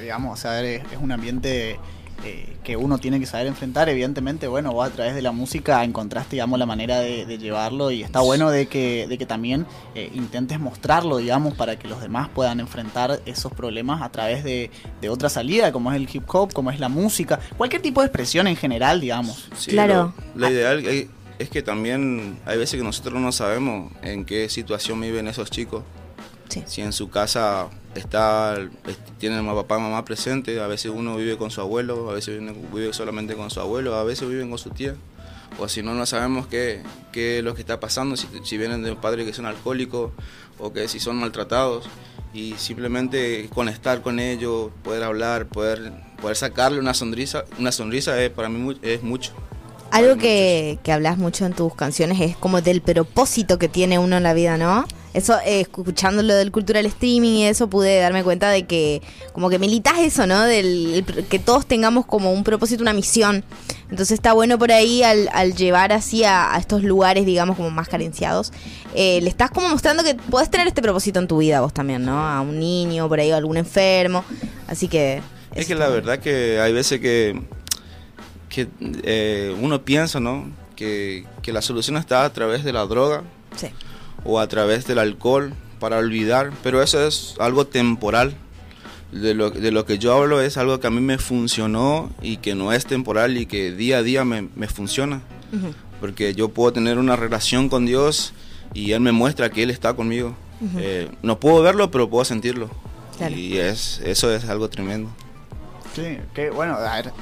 digamos, 0.00 0.38
o 0.38 0.40
sea, 0.42 0.60
es, 0.62 0.82
es 0.92 0.98
un 1.00 1.12
ambiente 1.12 1.78
eh, 2.24 2.56
que 2.62 2.76
uno 2.76 2.98
tiene 2.98 3.18
que 3.18 3.26
saber 3.26 3.48
enfrentar. 3.48 3.88
Evidentemente, 3.88 4.46
bueno, 4.46 4.72
vos 4.72 4.86
a 4.86 4.90
través 4.92 5.14
de 5.16 5.22
la 5.22 5.32
música 5.32 5.82
encontraste, 5.82 6.36
digamos, 6.36 6.56
la 6.56 6.66
manera 6.66 7.00
de, 7.00 7.26
de 7.26 7.36
llevarlo 7.38 7.90
y 7.90 8.04
está 8.04 8.20
bueno 8.20 8.48
de 8.50 8.66
que, 8.68 9.06
de 9.08 9.18
que 9.18 9.26
también 9.26 9.66
eh, 9.96 10.08
intentes 10.14 10.60
mostrarlo, 10.60 11.16
digamos, 11.16 11.54
para 11.54 11.76
que 11.80 11.88
los 11.88 12.00
demás 12.00 12.28
puedan 12.28 12.60
enfrentar 12.60 13.20
esos 13.26 13.52
problemas 13.52 14.02
a 14.02 14.10
través 14.12 14.44
de, 14.44 14.70
de 15.00 15.08
otra 15.08 15.28
salida, 15.30 15.72
como 15.72 15.90
es 15.90 15.96
el 15.96 16.08
hip 16.12 16.22
hop, 16.32 16.52
como 16.52 16.70
es 16.70 16.78
la 16.78 16.88
música, 16.88 17.40
cualquier 17.56 17.82
tipo 17.82 18.00
de 18.02 18.06
expresión 18.06 18.46
en 18.46 18.54
general, 18.56 19.00
digamos. 19.00 19.48
Sí, 19.56 19.72
Claro. 19.72 20.14
lo- 20.36 20.46
Lo, 20.48 20.52
ideal 20.52 20.80
es, 21.42 21.50
que 21.50 21.62
también 21.62 22.38
hay 22.46 22.58
veces 22.58 22.78
que 22.78 22.84
nosotros 22.84 23.20
no 23.20 23.30
sabemos 23.32 23.92
en 24.02 24.24
qué 24.24 24.48
situación 24.48 25.00
viven 25.00 25.28
esos 25.28 25.50
chicos. 25.50 25.82
Sí. 26.48 26.62
Si 26.66 26.80
en 26.82 26.92
su 26.92 27.08
casa 27.10 27.68
está, 27.94 28.56
es- 28.86 28.98
tienen 29.18 29.48
a 29.48 29.54
papá 29.54 29.78
y 29.78 29.82
mamá 29.82 30.04
presente, 30.04 30.60
a 30.60 30.66
veces 30.66 30.92
uno 30.94 31.16
vive 31.16 31.36
con 31.36 31.50
su 31.50 31.60
abuelo, 31.60 32.10
a 32.10 32.14
veces 32.14 32.40
vive, 32.72 32.92
solamente 32.92 33.34
con 33.34 33.50
su 33.50 33.60
abuelo, 33.60 33.94
a 33.96 34.04
veces 34.04 34.28
viven 34.28 34.50
con 34.50 34.58
su 34.58 34.70
tía. 34.70 34.94
O 35.58 35.68
si 35.68 35.82
no, 35.82 35.94
no 35.94 36.06
sabemos 36.06 36.46
qué, 36.46 36.82
qué 37.12 37.38
es 37.38 37.44
lo 37.44 37.54
que 37.54 37.60
está 37.60 37.78
pasando, 37.78 38.16
si, 38.16 38.26
si 38.44 38.56
vienen 38.58 38.82
de 38.82 38.94
padres 38.96 39.26
que 39.26 39.34
son 39.34 39.44
alcohólicos 39.46 40.10
o 40.58 40.72
que 40.72 40.88
si 40.88 40.98
son 41.00 41.16
maltratados. 41.16 41.88
Y 42.34 42.54
simplemente 42.56 43.48
con 43.54 43.68
estar 43.68 44.00
con 44.00 44.18
ellos, 44.18 44.70
poder 44.82 45.02
hablar, 45.02 45.46
poder, 45.46 45.92
poder 46.20 46.36
sacarle 46.36 46.78
una 46.80 46.94
sonrisa, 46.94 47.44
una 47.58 47.70
sonrisa 47.72 48.22
es, 48.22 48.30
para 48.30 48.48
mí 48.48 48.76
es 48.80 49.02
mucho. 49.02 49.32
Algo 49.92 50.16
que, 50.16 50.78
que 50.82 50.90
hablas 50.90 51.18
mucho 51.18 51.44
en 51.44 51.52
tus 51.52 51.74
canciones 51.74 52.20
es 52.20 52.36
como 52.36 52.60
del 52.62 52.80
propósito 52.80 53.58
que 53.58 53.68
tiene 53.68 53.98
uno 53.98 54.16
en 54.16 54.22
la 54.22 54.32
vida, 54.34 54.56
¿no? 54.56 54.86
Eso, 55.12 55.36
eh, 55.44 55.60
escuchando 55.60 56.22
lo 56.22 56.34
del 56.34 56.50
cultural 56.50 56.86
streaming 56.86 57.32
y 57.32 57.44
eso, 57.44 57.68
pude 57.68 57.98
darme 58.00 58.24
cuenta 58.24 58.48
de 58.48 58.62
que 58.64 59.02
como 59.34 59.50
que 59.50 59.58
militas 59.58 59.98
eso, 59.98 60.26
¿no? 60.26 60.40
Del 60.44 60.94
el 60.94 61.04
pr- 61.06 61.26
que 61.26 61.38
todos 61.38 61.66
tengamos 61.66 62.06
como 62.06 62.32
un 62.32 62.42
propósito, 62.42 62.82
una 62.82 62.94
misión. 62.94 63.44
Entonces 63.90 64.12
está 64.12 64.32
bueno 64.32 64.58
por 64.58 64.72
ahí 64.72 65.02
al, 65.02 65.28
al 65.34 65.54
llevar 65.54 65.92
así 65.92 66.24
a, 66.24 66.54
a 66.54 66.58
estos 66.58 66.82
lugares, 66.82 67.26
digamos, 67.26 67.56
como 67.58 67.70
más 67.70 67.88
carenciados. 67.90 68.50
eh, 68.94 69.20
le 69.20 69.28
estás 69.28 69.50
como 69.50 69.68
mostrando 69.68 70.02
que 70.02 70.14
podés 70.14 70.48
tener 70.48 70.66
este 70.66 70.80
propósito 70.80 71.18
en 71.18 71.28
tu 71.28 71.36
vida 71.36 71.60
vos 71.60 71.74
también, 71.74 72.06
¿no? 72.06 72.26
A 72.26 72.40
un 72.40 72.58
niño, 72.58 73.06
por 73.06 73.20
ahí, 73.20 73.30
a 73.30 73.36
algún 73.36 73.58
enfermo. 73.58 74.24
Así 74.66 74.88
que... 74.88 75.20
Es 75.54 75.66
que 75.66 75.74
la 75.74 75.88
verdad 75.88 76.18
que 76.20 76.58
hay 76.58 76.72
veces 76.72 76.98
que, 76.98 77.38
que 78.52 78.68
eh, 79.02 79.56
uno 79.60 79.82
piensa, 79.82 80.20
¿no? 80.20 80.50
Que, 80.76 81.24
que 81.40 81.52
la 81.54 81.62
solución 81.62 81.96
está 81.96 82.24
a 82.26 82.32
través 82.34 82.64
de 82.64 82.72
la 82.74 82.84
droga 82.84 83.22
Sí. 83.56 83.68
o 84.24 84.38
a 84.40 84.46
través 84.46 84.86
del 84.86 84.98
alcohol 84.98 85.54
para 85.80 85.96
olvidar, 85.96 86.52
pero 86.62 86.82
eso 86.82 87.04
es 87.06 87.34
algo 87.40 87.66
temporal. 87.66 88.34
De 89.10 89.34
lo, 89.34 89.50
de 89.50 89.70
lo 89.72 89.84
que 89.84 89.98
yo 89.98 90.14
hablo 90.14 90.40
es 90.40 90.56
algo 90.56 90.80
que 90.80 90.86
a 90.86 90.90
mí 90.90 91.00
me 91.00 91.18
funcionó 91.18 92.10
y 92.22 92.38
que 92.38 92.54
no 92.54 92.72
es 92.72 92.86
temporal 92.86 93.36
y 93.36 93.44
que 93.46 93.70
día 93.72 93.98
a 93.98 94.02
día 94.02 94.24
me, 94.24 94.48
me 94.56 94.68
funciona. 94.68 95.20
Ujú. 95.52 95.74
Porque 96.00 96.34
yo 96.34 96.48
puedo 96.48 96.72
tener 96.72 96.98
una 96.98 97.16
relación 97.16 97.68
con 97.68 97.84
Dios 97.86 98.32
y 98.74 98.92
Él 98.92 99.00
me 99.00 99.12
muestra 99.12 99.50
que 99.50 99.62
Él 99.62 99.70
está 99.70 99.94
conmigo. 99.94 100.34
Eh, 100.78 101.10
no 101.22 101.40
puedo 101.40 101.60
verlo, 101.62 101.90
pero 101.90 102.08
puedo 102.08 102.24
sentirlo. 102.24 102.70
Claro. 103.18 103.34
Y 103.36 103.58
es, 103.58 104.00
eso 104.04 104.32
es 104.34 104.44
algo 104.48 104.68
tremendo. 104.70 105.10
Sí, 105.94 106.18
que 106.34 106.50
bueno, 106.50 106.74
a 106.74 106.96
ver, 106.96 107.12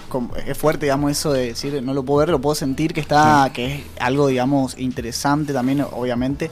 es 0.47 0.57
fuerte, 0.57 0.87
digamos, 0.87 1.11
eso 1.11 1.33
de 1.33 1.47
decir, 1.49 1.83
no 1.83 1.93
lo 1.95 2.05
puedo 2.05 2.21
ver, 2.21 2.29
lo 2.29 2.41
puedo 2.41 2.55
sentir, 2.55 2.93
que 2.95 3.01
está, 3.01 3.51
que 3.53 3.75
es 3.77 3.81
algo, 3.99 4.29
digamos, 4.29 4.79
interesante 4.79 5.53
también, 5.53 5.85
obviamente, 5.93 6.51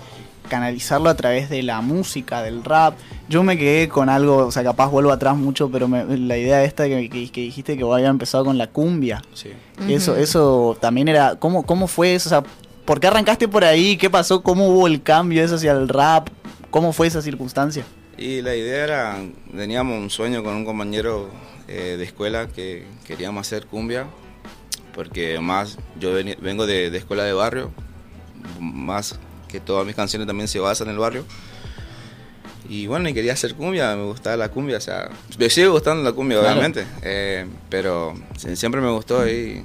canalizarlo 0.48 1.10
a 1.10 1.14
través 1.14 1.50
de 1.50 1.62
la 1.62 1.80
música, 1.82 2.42
del 2.42 2.64
rap. 2.64 2.94
Yo 3.28 3.42
me 3.42 3.58
quedé 3.58 3.88
con 3.88 4.08
algo, 4.08 4.46
o 4.46 4.50
sea, 4.50 4.64
capaz 4.64 4.88
vuelvo 4.88 5.12
atrás 5.12 5.36
mucho, 5.36 5.70
pero 5.70 5.86
me- 5.88 6.04
la 6.16 6.36
idea 6.38 6.64
esta 6.64 6.86
que, 6.88 7.08
que- 7.10 7.30
que 7.30 7.40
dijiste 7.42 7.76
que 7.76 7.84
vos 7.84 7.94
habías 7.94 8.10
empezado 8.10 8.44
con 8.46 8.56
la 8.58 8.66
cumbia. 8.68 9.22
Sí. 9.34 9.50
Eso, 9.88 10.16
eso 10.16 10.76
también 10.80 11.08
era, 11.08 11.36
¿cómo, 11.36 11.64
¿cómo 11.66 11.86
fue 11.86 12.14
eso? 12.14 12.28
O 12.28 12.30
sea, 12.30 12.42
¿por 12.84 12.98
qué 12.98 13.06
arrancaste 13.08 13.46
por 13.46 13.62
ahí? 13.64 13.96
¿Qué 13.98 14.08
pasó? 14.08 14.42
¿Cómo 14.42 14.68
hubo 14.68 14.86
el 14.86 15.02
cambio 15.02 15.44
eso 15.44 15.56
hacia 15.56 15.72
el 15.72 15.88
rap? 15.88 16.28
¿Cómo 16.70 16.92
fue 16.92 17.06
esa 17.06 17.20
circunstancia? 17.22 17.84
Y 18.18 18.42
la 18.42 18.54
idea 18.56 18.84
era, 18.84 19.18
teníamos 19.56 19.96
un 19.98 20.10
sueño 20.10 20.42
con 20.42 20.54
un 20.56 20.64
compañero 20.64 21.30
eh, 21.68 21.94
de 21.96 22.04
escuela 22.04 22.48
que 22.48 22.84
queríamos 23.06 23.46
hacer 23.46 23.66
cumbia, 23.66 24.06
porque 24.94 25.38
más, 25.38 25.78
yo 26.00 26.12
vengo 26.40 26.66
de, 26.66 26.90
de 26.90 26.98
escuela 26.98 27.22
de 27.24 27.32
barrio, 27.32 27.70
más 28.60 29.18
que 29.46 29.60
todas 29.60 29.86
mis 29.86 29.94
canciones 29.94 30.26
también 30.26 30.48
se 30.48 30.58
basan 30.58 30.88
en 30.88 30.94
el 30.94 30.98
barrio. 30.98 31.24
Y 32.68 32.86
bueno, 32.86 33.08
y 33.08 33.14
quería 33.14 33.32
hacer 33.32 33.54
cumbia, 33.54 33.94
me 33.96 34.04
gustaba 34.04 34.36
la 34.36 34.50
cumbia, 34.50 34.76
o 34.76 34.80
sea, 34.80 35.08
me 35.38 35.48
sigue 35.48 35.68
gustando 35.68 36.02
la 36.02 36.12
cumbia, 36.12 36.38
Claro. 36.40 36.52
obviamente, 36.54 36.86
eh, 37.02 37.46
pero 37.70 38.14
siempre 38.36 38.80
me 38.80 38.90
gustó 38.90 39.26
y, 39.28 39.64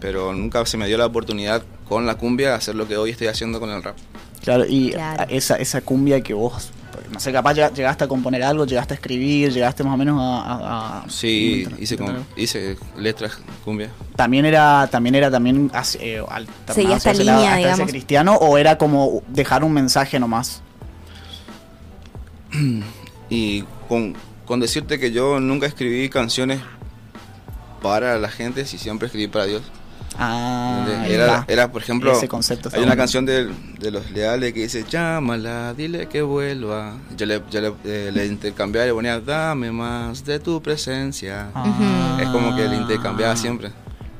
pero 0.00 0.32
nunca 0.34 0.64
se 0.66 0.76
me 0.76 0.86
dio 0.86 0.98
la 0.98 1.06
oportunidad 1.06 1.62
con 1.88 2.06
la 2.06 2.16
cumbia 2.16 2.54
hacer 2.54 2.74
lo 2.76 2.86
que 2.86 2.96
hoy 2.96 3.10
estoy 3.10 3.26
haciendo 3.28 3.58
con 3.58 3.70
el 3.70 3.82
rap. 3.82 3.96
Claro, 4.44 4.64
y 4.68 4.92
Claro. 4.92 5.24
Esa, 5.30 5.56
esa 5.56 5.80
cumbia 5.80 6.20
que 6.20 6.32
vos, 6.34 6.70
no 7.10 7.20
sé, 7.20 7.32
capaz 7.32 7.54
llega- 7.54 7.72
llegaste 7.72 8.04
a 8.04 8.08
componer 8.08 8.42
algo, 8.42 8.64
llegaste 8.66 8.94
a 8.94 8.96
escribir, 8.96 9.52
llegaste 9.52 9.82
más 9.84 9.94
o 9.94 9.96
menos 9.96 10.20
a... 10.20 10.42
a- 10.42 10.98
a- 11.04 11.10
Sí, 11.10 11.66
hice, 11.78 11.98
hice 12.36 12.76
letras 12.96 13.38
cumbia. 13.64 13.90
También 14.16 14.44
era, 14.44 14.86
también 14.90 15.14
era 15.14 15.30
también 15.30 15.70
hacia- 15.74 16.00
eh, 16.02 16.18
alternado 16.18 16.74
Seguía 16.74 16.96
esta 16.96 17.10
hacia 17.10 17.24
línea, 17.24 17.38
hasta 17.38 17.58
ese 17.60 17.68
digamos. 17.68 17.90
cristiano 17.90 18.34
o 18.36 18.58
era 18.58 18.78
como 18.78 19.22
dejar 19.28 19.64
un 19.64 19.72
mensaje 19.72 20.18
nomás. 20.20 20.62
Y 23.30 23.62
con, 23.88 24.14
con 24.46 24.58
decirte 24.60 24.98
que 24.98 25.12
yo 25.12 25.38
nunca 25.40 25.66
escribí 25.66 26.08
canciones 26.08 26.60
para 27.82 28.18
la 28.18 28.28
gente, 28.30 28.64
si 28.64 28.78
siempre 28.78 29.06
escribí 29.06 29.28
para 29.28 29.44
Dios. 29.44 29.62
Ah, 30.20 31.04
Era, 31.06 31.44
era, 31.46 31.70
por 31.70 31.80
ejemplo, 31.82 32.12
Ese 32.12 32.26
concepto 32.28 32.68
está 32.68 32.78
hay 32.80 32.84
una 32.84 32.96
canción 32.96 33.24
de, 33.24 33.48
de 33.78 33.90
los 33.90 34.10
leales 34.10 34.52
que 34.52 34.60
dice, 34.62 34.84
llámala, 34.90 35.74
dile 35.74 36.08
que 36.08 36.22
vuelva. 36.22 36.94
Yo 37.16 37.24
le, 37.26 37.40
yo 37.50 37.60
le, 37.60 37.72
eh, 37.84 38.10
le 38.12 38.26
intercambiaba 38.26 38.86
y 38.86 38.88
le 38.88 38.94
ponía, 38.94 39.20
dame 39.20 39.70
más 39.70 40.24
de 40.24 40.40
tu 40.40 40.60
presencia. 40.60 41.50
Ah. 41.54 42.18
Es 42.20 42.28
como 42.28 42.54
que 42.56 42.66
le 42.68 42.76
intercambiaba 42.76 43.36
siempre. 43.36 43.70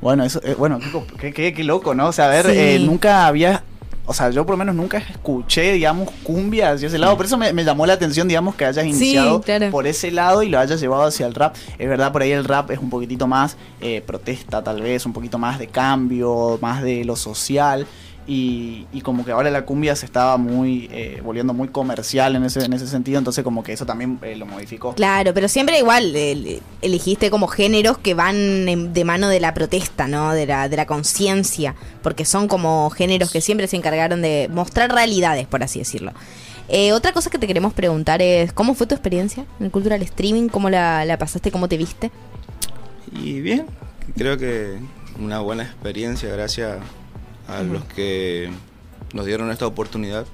Bueno, 0.01 0.23
eso, 0.23 0.39
eh, 0.45 0.55
bueno, 0.57 0.79
qué, 0.79 1.17
qué, 1.19 1.33
qué- 1.33 1.53
qué 1.53 1.63
loco, 1.65 1.93
¿no? 1.93 2.07
O 2.07 2.11
sea, 2.13 2.25
a 2.25 2.29
ver, 2.29 2.45
Sí. 2.45 2.51
eh, 2.55 2.79
nunca 2.79 3.27
había, 3.27 3.63
o 4.09 4.13
sea, 4.15 4.31
yo 4.31 4.43
por 4.43 4.53
lo 4.53 4.57
menos 4.57 4.73
nunca 4.73 4.97
escuché, 4.97 5.71
digamos, 5.73 6.09
cumbia 6.23 6.71
hacia 6.71 6.87
ese 6.87 6.97
lado. 6.97 7.15
Por 7.15 7.27
eso 7.27 7.37
me, 7.37 7.53
me 7.53 7.63
llamó 7.63 7.85
la 7.85 7.93
atención, 7.93 8.27
digamos, 8.27 8.55
que 8.55 8.65
hayas 8.65 8.83
Sí, 8.83 8.89
iniciado 8.89 9.39
claro. 9.41 9.69
por 9.69 9.85
ese 9.85 10.09
lado 10.09 10.41
y 10.41 10.49
lo 10.49 10.57
hayas 10.57 10.81
llevado 10.81 11.03
hacia 11.03 11.27
el 11.27 11.35
rap. 11.35 11.55
Es 11.77 11.87
verdad, 11.87 12.11
por 12.11 12.23
ahí 12.23 12.31
el 12.31 12.43
rap 12.43 12.71
es 12.71 12.79
un 12.79 12.89
poquitito 12.89 13.27
más 13.27 13.55
eh, 13.81 14.01
protesta, 14.05 14.63
tal 14.63 14.81
vez, 14.81 15.05
un 15.05 15.13
poquito 15.13 15.37
más 15.37 15.59
de 15.59 15.67
cambio, 15.67 16.57
más 16.59 16.81
de 16.81 17.05
lo 17.05 17.15
social. 17.15 17.85
Y, 18.31 18.85
y 18.93 19.01
como 19.01 19.25
que 19.25 19.31
ahora 19.31 19.49
la 19.49 19.65
cumbia 19.65 19.95
se 19.95 20.05
estaba 20.05 20.37
muy, 20.37 20.87
eh, 20.91 21.19
volviendo 21.25 21.51
muy 21.51 21.69
comercial 21.69 22.35
en 22.35 22.43
ese, 22.43 22.63
en 22.63 22.73
ese 22.73 22.85
sentido, 22.85 23.17
entonces 23.17 23.43
como 23.43 23.63
que 23.63 23.73
eso 23.73 23.87
también 23.87 24.19
eh, 24.21 24.35
lo 24.35 24.45
modificó. 24.45 24.93
Claro, 24.93 25.33
pero 25.33 25.47
siempre 25.47 25.79
igual 25.79 26.15
el- 26.15 26.61
elegiste 26.83 27.31
como 27.31 27.47
géneros 27.47 27.97
que 27.97 28.13
van 28.13 28.35
en- 28.69 28.93
de 28.93 29.03
mano 29.03 29.29
de 29.29 29.39
la 29.39 29.55
protesta, 29.55 30.07
¿no? 30.07 30.33
De 30.33 30.45
la, 30.45 30.69
de 30.69 30.77
la 30.77 30.85
conciencia, 30.85 31.73
porque 32.03 32.23
son 32.23 32.47
como 32.47 32.91
géneros 32.91 33.31
que 33.31 33.41
siempre 33.41 33.65
se 33.65 33.77
encargaron 33.77 34.21
de 34.21 34.47
mostrar 34.53 34.91
realidades, 34.93 35.47
por 35.47 35.63
así 35.63 35.79
decirlo. 35.79 36.11
Eh, 36.67 36.93
otra 36.93 37.13
cosa 37.13 37.31
que 37.31 37.39
te 37.39 37.47
queremos 37.47 37.73
preguntar 37.73 38.21
es, 38.21 38.53
¿cómo 38.53 38.75
fue 38.75 38.85
tu 38.85 38.93
experiencia 38.93 39.43
en 39.59 39.65
el 39.65 39.71
Cultural 39.71 40.03
Streaming? 40.03 40.49
¿Cómo 40.49 40.69
la, 40.69 41.03
la 41.03 41.17
pasaste? 41.17 41.49
¿Cómo 41.49 41.67
te 41.67 41.77
viste? 41.77 42.11
Y 43.11 43.41
bien, 43.41 43.65
creo 44.15 44.37
que 44.37 44.77
una 45.19 45.39
buena 45.39 45.63
experiencia 45.63 46.29
gracias 46.29 46.77
a 47.49 47.63
los 47.63 47.83
que 47.85 48.49
nos 49.13 49.25
dieron 49.25 49.49
esta 49.51 49.65
oportunidad. 49.67 50.25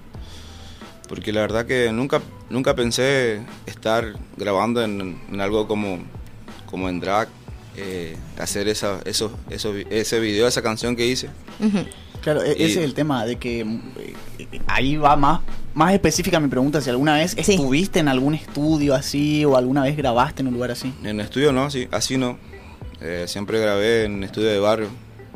Porque 1.07 1.31
la 1.31 1.41
verdad 1.41 1.65
que 1.65 1.91
nunca, 1.91 2.21
nunca 2.49 2.75
pensé 2.75 3.41
estar 3.67 4.13
grabando 4.37 4.83
en, 4.83 5.21
en 5.31 5.41
algo 5.41 5.67
como, 5.67 5.99
como 6.65 6.89
en 6.89 6.99
drag, 6.99 7.27
eh, 7.77 8.17
hacer 8.39 8.67
esa, 8.67 8.99
eso, 9.05 9.31
eso, 9.49 9.73
ese 9.89 10.19
video, 10.19 10.47
esa 10.47 10.61
canción 10.63 10.95
que 10.95 11.05
hice. 11.05 11.29
Claro, 12.21 12.41
e- 12.41 12.55
Y- 12.57 12.63
ese 12.63 12.79
es 12.79 12.85
el 12.85 12.95
tema 12.95 13.23
de 13.25 13.35
que 13.37 13.63
mm, 13.63 13.81
eh, 14.39 14.59
ahí 14.65 14.97
va 14.97 15.15
más, 15.15 15.41
más 15.75 15.93
específica 15.93 16.39
mi 16.39 16.47
pregunta, 16.47 16.81
si 16.81 16.89
alguna 16.89 17.17
vez 17.17 17.35
Sí. 17.39 17.53
estuviste 17.53 17.99
en 17.99 18.07
algún 18.07 18.33
estudio 18.33 18.95
así 18.95 19.45
o 19.45 19.55
alguna 19.57 19.83
vez 19.83 19.95
grabaste 19.95 20.41
en 20.41 20.47
un 20.47 20.55
lugar 20.55 20.71
así. 20.71 20.91
En 21.03 21.19
estudio 21.19 21.51
no, 21.51 21.69
sí, 21.69 21.87
así 21.91 22.17
no. 22.17 22.39
Eh, 22.99 23.25
siempre 23.27 23.59
grabé 23.59 24.05
en 24.05 24.23
estudio 24.23 24.47
de 24.47 24.57
barrio. 24.59 24.87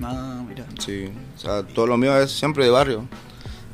Ah, 0.04 0.44
mira. 0.48 0.66
Sí, 0.80 1.10
o 1.36 1.40
sea, 1.40 1.64
todo 1.64 1.88
lo 1.88 1.98
mío 1.98 2.18
es 2.20 2.32
siempre 2.32 2.64
de 2.66 2.70
barrio. 2.72 3.08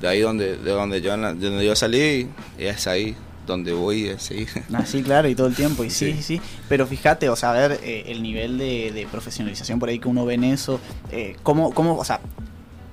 De 0.01 0.07
ahí 0.07 0.19
donde, 0.21 0.57
de 0.57 0.71
donde 0.71 1.01
yo, 1.01 1.11
de 1.15 1.33
donde 1.49 1.65
yo 1.65 1.75
salí, 1.75 2.27
es 2.57 2.85
ahí 2.87 3.15
donde 3.47 3.73
voy, 3.73 4.07
es 4.07 4.29
ahí. 4.31 4.45
Ah, 4.73 4.85
sí, 4.85 5.01
claro, 5.03 5.27
y 5.29 5.35
todo 5.35 5.47
el 5.47 5.55
tiempo, 5.55 5.83
y 5.83 5.89
sí, 5.89 6.13
sí, 6.13 6.23
Sí. 6.23 6.23
sí. 6.37 6.41
Pero 6.67 6.85
fíjate, 6.87 7.29
o 7.29 7.35
sea, 7.35 7.51
a 7.51 7.53
ver, 7.53 7.79
eh, 7.83 8.05
el 8.07 8.21
nivel 8.23 8.57
de, 8.57 8.91
de 8.91 9.05
profesionalización 9.07 9.79
por 9.79 9.89
ahí 9.89 9.99
que 9.99 10.07
uno 10.07 10.25
ve 10.25 10.33
en 10.33 10.43
eso, 10.45 10.79
eh, 11.11 11.35
¿cómo, 11.43 11.71
cómo, 11.73 11.95
o 11.97 12.03
sea, 12.03 12.19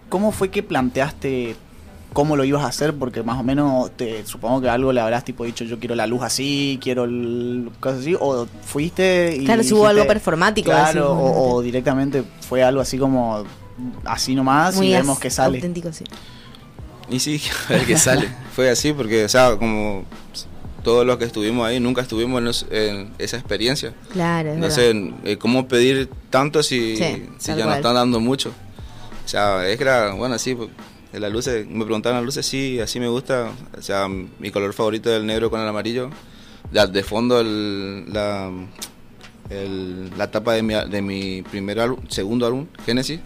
¿cómo 0.08 0.30
fue 0.30 0.50
que 0.50 0.62
planteaste 0.62 1.56
cómo 2.12 2.36
lo 2.36 2.44
ibas 2.44 2.62
a 2.64 2.68
hacer? 2.68 2.94
Porque 2.94 3.22
más 3.22 3.38
o 3.38 3.42
menos, 3.42 3.90
te 3.96 4.24
supongo 4.26 4.60
que 4.60 4.68
algo 4.68 4.92
le 4.92 5.00
habrás 5.00 5.24
tipo 5.24 5.44
dicho, 5.44 5.64
yo 5.64 5.78
quiero 5.78 5.94
la 5.94 6.06
luz 6.06 6.22
así, 6.22 6.78
quiero 6.82 7.04
el 7.04 7.70
cosas 7.80 8.00
así, 8.00 8.16
o 8.18 8.46
fuiste 8.64 9.36
y 9.40 9.44
Claro, 9.44 9.62
si 9.62 9.72
hubo 9.74 9.82
dijiste- 9.84 9.90
algo 10.00 10.06
performático. 10.06 10.70
Claro, 10.70 11.12
o, 11.12 11.14
bueno, 11.14 11.36
o 11.38 11.62
directamente 11.62 12.22
fue 12.48 12.62
algo 12.62 12.80
así 12.80 12.98
como 12.98 13.44
así 14.04 14.34
nomás 14.34 14.76
muy 14.76 14.88
y 14.88 14.92
vemos 14.92 15.18
que 15.18 15.30
sale. 15.30 15.56
auténtico, 15.58 15.92
sí. 15.92 16.04
Y 17.10 17.18
sí, 17.20 17.40
a 17.68 17.72
ver 17.72 17.86
qué 17.86 17.96
sale. 17.96 18.28
Fue 18.54 18.70
así 18.70 18.92
porque, 18.92 19.24
o 19.24 19.28
sea, 19.28 19.56
como 19.56 20.04
todos 20.84 21.06
los 21.06 21.16
que 21.16 21.24
estuvimos 21.24 21.66
ahí, 21.66 21.78
nunca 21.80 22.02
estuvimos 22.02 22.38
en, 22.38 22.44
los- 22.44 22.66
en 22.70 23.12
esa 23.18 23.36
experiencia. 23.36 23.94
Claro, 24.12 24.50
es 24.50 24.56
No 24.56 24.62
verdad. 24.62 24.76
sé, 24.76 25.12
eh, 25.24 25.36
¿cómo 25.38 25.68
pedir 25.68 26.08
tanto 26.30 26.62
si, 26.62 26.96
Sí, 26.96 27.28
si 27.38 27.48
ya 27.48 27.54
cual. 27.56 27.66
nos 27.68 27.76
están 27.76 27.94
dando 27.94 28.20
mucho? 28.20 28.52
O 29.24 29.28
sea, 29.28 29.66
es 29.68 29.76
que 29.76 29.84
era, 29.84 30.12
bueno, 30.14 30.34
de 30.34 30.38
las 31.20 31.32
luces, 31.32 31.66
me 31.66 31.84
preguntaban 31.84 32.16
las 32.18 32.24
luces, 32.24 32.46
sí, 32.46 32.80
así 32.80 32.98
me 33.00 33.08
gusta. 33.08 33.50
O 33.78 33.82
sea, 33.82 34.08
mi 34.08 34.50
color 34.50 34.72
favorito 34.72 35.10
es 35.10 35.16
el 35.20 35.26
negro 35.26 35.50
con 35.50 35.60
el 35.60 35.68
amarillo. 35.68 36.10
De, 36.70 36.86
de 36.86 37.02
fondo, 37.02 37.40
el, 37.40 38.12
la, 38.12 38.50
el- 39.50 40.10
la 40.16 40.30
tapa 40.30 40.54
de 40.54 40.62
mi, 40.62 40.74
de 40.74 41.02
mi 41.02 41.42
primer 41.42 41.80
álbum, 41.80 42.00
segundo 42.08 42.46
álbum, 42.46 42.66
Génesis. 42.86 43.20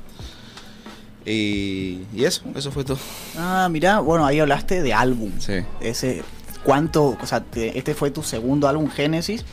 Y, 1.25 2.03
y 2.15 2.25
eso, 2.25 2.43
eso 2.55 2.71
fue 2.71 2.85
todo. 2.85 2.99
Ah, 3.37 3.69
mirá, 3.71 3.99
bueno, 4.01 4.25
ahí 4.27 4.39
hablaste 4.39 4.83
de 4.83 4.93
álbum. 4.95 5.33
Sí. 5.39 5.55
Ese, 5.81 6.23
¿cuánto, 6.65 7.17
o 7.21 7.27
sea, 7.27 7.41
te- 7.43 7.77
este 7.77 7.95
fue 7.95 8.11
tu 8.11 8.23
segundo 8.23 8.69
álbum 8.69 8.89
Génesis? 8.89 9.45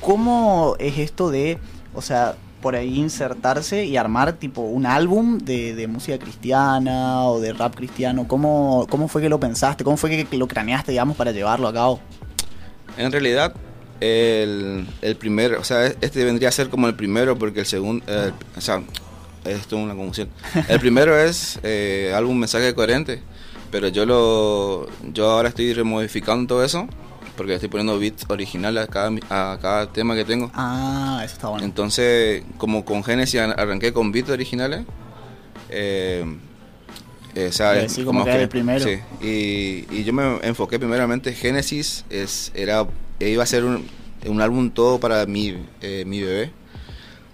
¿Cómo 0.00 0.76
es 0.78 0.98
esto 0.98 1.30
de, 1.30 1.58
o 1.94 2.02
sea, 2.02 2.36
por 2.62 2.76
ahí 2.76 2.98
insertarse 2.98 3.84
y 3.84 3.98
armar 3.98 4.32
tipo 4.34 4.62
un 4.62 4.86
álbum 4.86 5.36
de, 5.38 5.86
música 5.86 6.18
cristiana 6.18 7.26
o 7.26 7.40
de 7.40 7.52
rap 7.52 7.74
cristiano? 7.74 8.26
¿Cómo, 8.26 8.86
¿Cómo 8.88 9.08
fue 9.08 9.20
que 9.20 9.28
lo 9.28 9.38
pensaste? 9.38 9.84
¿Cómo 9.84 9.98
fue 9.98 10.08
que 10.08 10.38
lo 10.38 10.48
craneaste, 10.48 10.92
digamos, 10.92 11.16
para 11.16 11.32
llevarlo 11.32 11.68
a 11.68 11.74
cabo? 11.74 12.00
En 12.96 13.12
realidad, 13.12 13.54
el, 14.00 14.86
el 15.02 15.16
primer, 15.16 15.54
o 15.54 15.64
sea, 15.64 15.86
este 15.86 16.24
vendría 16.24 16.48
a 16.48 16.52
ser 16.52 16.70
como 16.70 16.86
el 16.86 16.94
primero 16.94 17.36
porque 17.38 17.60
el 17.60 17.66
segundo, 17.66 18.04
eh, 18.08 18.32
o 18.56 18.60
sea, 18.60 18.82
esto 19.44 19.76
es 19.76 19.82
una 19.84 19.94
confusión. 19.94 20.28
El 20.68 20.80
primero 20.80 21.18
es 21.18 21.58
eh, 21.62 22.12
álbum 22.14 22.38
mensaje 22.38 22.74
coherente, 22.74 23.20
pero 23.70 23.88
yo 23.88 24.06
lo, 24.06 24.86
yo 25.12 25.30
ahora 25.30 25.48
estoy 25.48 25.74
remodificando 25.74 26.46
todo 26.46 26.64
eso 26.64 26.88
porque 27.36 27.54
estoy 27.54 27.68
poniendo 27.68 27.98
beats 27.98 28.24
originales 28.28 28.84
a 28.84 28.86
cada, 28.86 29.10
a 29.30 29.58
cada 29.60 29.92
tema 29.92 30.14
que 30.14 30.24
tengo. 30.24 30.50
Ah, 30.54 31.22
eso 31.24 31.34
está 31.34 31.48
bueno. 31.48 31.64
Entonces, 31.64 32.42
como 32.58 32.84
con 32.84 33.02
Genesis 33.04 33.40
ar- 33.40 33.58
arranqué 33.58 33.92
con 33.92 34.12
beats 34.12 34.30
originales, 34.30 34.84
eh, 35.70 36.24
eh, 37.34 37.46
o 37.48 37.52
sea, 37.52 37.80
Y 37.80 37.86
así 37.86 38.04
como 38.04 38.24
que 38.24 38.30
era 38.30 38.42
el 38.42 38.48
primero. 38.48 38.84
Sí, 38.84 38.98
y, 39.22 39.86
y 39.94 40.04
yo 40.04 40.12
me 40.12 40.38
enfoqué 40.46 40.78
primeramente, 40.78 41.32
Genesis 41.32 42.04
es, 42.10 42.52
era, 42.54 42.86
iba 43.20 43.42
a 43.42 43.46
ser 43.46 43.64
un, 43.64 43.86
un 44.26 44.40
álbum 44.40 44.70
todo 44.70 45.00
para 45.00 45.24
mi, 45.26 45.56
eh, 45.80 46.04
mi 46.06 46.20
bebé, 46.20 46.50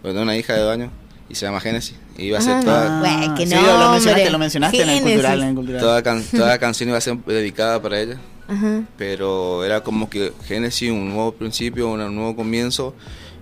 porque 0.01 0.11
tengo 0.13 0.23
una 0.23 0.37
hija 0.37 0.55
de 0.55 0.61
dos 0.61 0.73
años 0.73 0.91
y 1.29 1.35
se 1.35 1.47
llama 1.47 1.61
Genesis, 1.61 1.97
y 2.17 2.27
iba 2.27 2.39
a 2.39 2.41
ser 2.41 2.55
Ah, 2.59 2.63
toda, 2.65 3.01
Güey, 3.01 3.35
qué 3.37 3.47
sí, 3.49 3.55
lo 3.55 3.91
mencionaste, 3.91 4.31
lo 4.31 4.39
mencionaste 4.39 4.83
en 4.83 4.89
el 4.89 5.03
cultural. 5.03 5.43
En 5.43 5.49
el 5.49 5.55
cultural. 5.57 5.81
toda, 5.81 6.03
can- 6.03 6.25
toda 6.25 6.59
canción 6.59 6.89
iba 6.91 6.99
a 6.99 7.01
ser 7.03 7.17
dedicada 7.25 7.83
para 7.83 8.01
ella. 8.01 8.17
Ajá. 8.49 8.83
pero 8.97 9.65
era 9.65 9.83
como 9.83 10.09
que 10.09 10.33
Génesis, 10.47 10.91
un 10.91 11.11
nuevo 11.11 11.33
principio, 11.33 11.91
un 11.91 12.15
nuevo 12.15 12.35
comienzo. 12.35 12.95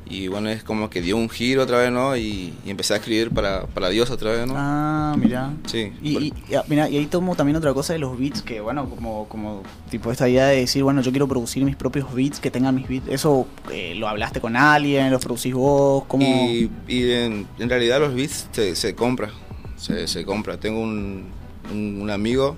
Y 0.09 0.29
bueno, 0.29 0.49
es 0.51 0.63
como 0.63 0.89
que 0.89 1.03
dio 1.03 1.17
un 1.17 1.29
giro 1.29 1.65
otra 1.65 1.79
vez, 1.79 1.91
¿no? 1.91 2.17
Y, 2.17 2.55
y 2.65 2.71
empecé 2.71 2.95
a 2.95 2.99
escribir 2.99 3.31
para, 3.33 3.67
para 3.67 3.89
Dios 3.89 4.09
otra 4.11 4.31
vez, 4.31 4.47
¿no? 4.47 4.55
Ah, 4.57 5.17
mira. 5.19 5.53
Sí. 5.67 5.93
Y, 6.01 6.17
y- 6.27 6.35
y, 6.49 6.55
ah, 6.55 6.63
mira, 6.69 6.89
y 6.89 6.97
ahí 6.97 7.07
tomo 7.07 7.35
también 7.35 7.57
otra 7.57 7.75
cosa 7.75 7.93
de 7.93 7.99
los 7.99 8.17
beats, 8.17 8.41
que 8.41 8.61
bueno, 8.61 8.89
como, 8.89 9.27
como 9.29 9.65
tipo 9.91 10.13
esta 10.13 10.29
idea 10.29 10.47
de 10.47 10.59
decir, 10.59 10.85
bueno, 10.85 11.01
yo 11.03 11.11
quiero 11.11 11.27
producir 11.27 11.65
mis 11.65 11.75
propios 11.75 12.15
beats, 12.15 12.39
que 12.39 12.53
tengan 12.53 12.77
mis 12.77 12.87
beats. 12.89 13.09
¿Eso 13.09 13.49
eh, 13.73 13.97
lo 13.97 14.07
hablaste 14.07 14.41
con 14.41 14.55
alguien? 14.55 15.11
¿Los 15.11 15.21
producís 15.25 15.55
vos? 15.55 16.05
¿Cómo? 16.07 16.25
Y, 16.25 16.71
y 16.87 17.11
en, 17.11 17.49
en 17.59 17.69
realidad 17.69 17.99
los 17.99 18.15
beats 18.15 18.47
se, 18.53 18.77
se 18.77 18.95
compra, 18.95 19.31
se, 19.77 20.07
se 20.07 20.25
compra. 20.25 20.57
Tengo 20.61 20.81
un, 20.83 21.25
un, 21.73 22.01
un 22.01 22.11
amigo 22.11 22.57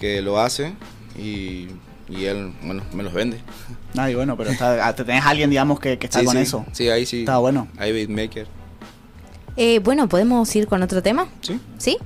que 0.00 0.22
lo 0.22 0.40
hace 0.40 0.72
y, 1.18 1.68
y 2.08 2.24
él, 2.24 2.52
bueno, 2.62 2.82
me 2.92 3.02
los 3.02 3.12
vende. 3.12 3.38
Ay, 3.96 4.14
bueno, 4.14 4.36
pero 4.36 4.50
está, 4.50 4.86
ah, 4.86 4.94
te 4.94 5.04
tenés 5.04 5.24
alguien, 5.24 5.50
digamos, 5.50 5.80
que, 5.80 5.98
que 5.98 6.06
está 6.06 6.20
Sí, 6.20 6.26
con 6.26 6.34
sí. 6.36 6.42
eso. 6.42 6.64
Sí, 6.72 6.88
ahí 6.88 7.06
sí. 7.06 7.20
Está 7.20 7.38
bueno. 7.38 7.68
Hay 7.78 7.92
beatmaker. 7.92 8.46
Eh, 9.56 9.78
bueno, 9.78 10.08
¿podemos 10.08 10.54
ir 10.54 10.66
con 10.66 10.82
otro 10.82 11.02
tema? 11.02 11.28
Sí. 11.40 11.58
¿Sí? 11.78 11.96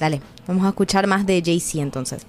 Dale, 0.00 0.20
vamos 0.46 0.64
a 0.64 0.68
escuchar 0.68 1.06
más 1.06 1.26
de 1.26 1.42
Jay-Z 1.44 1.82
entonces. 1.82 2.26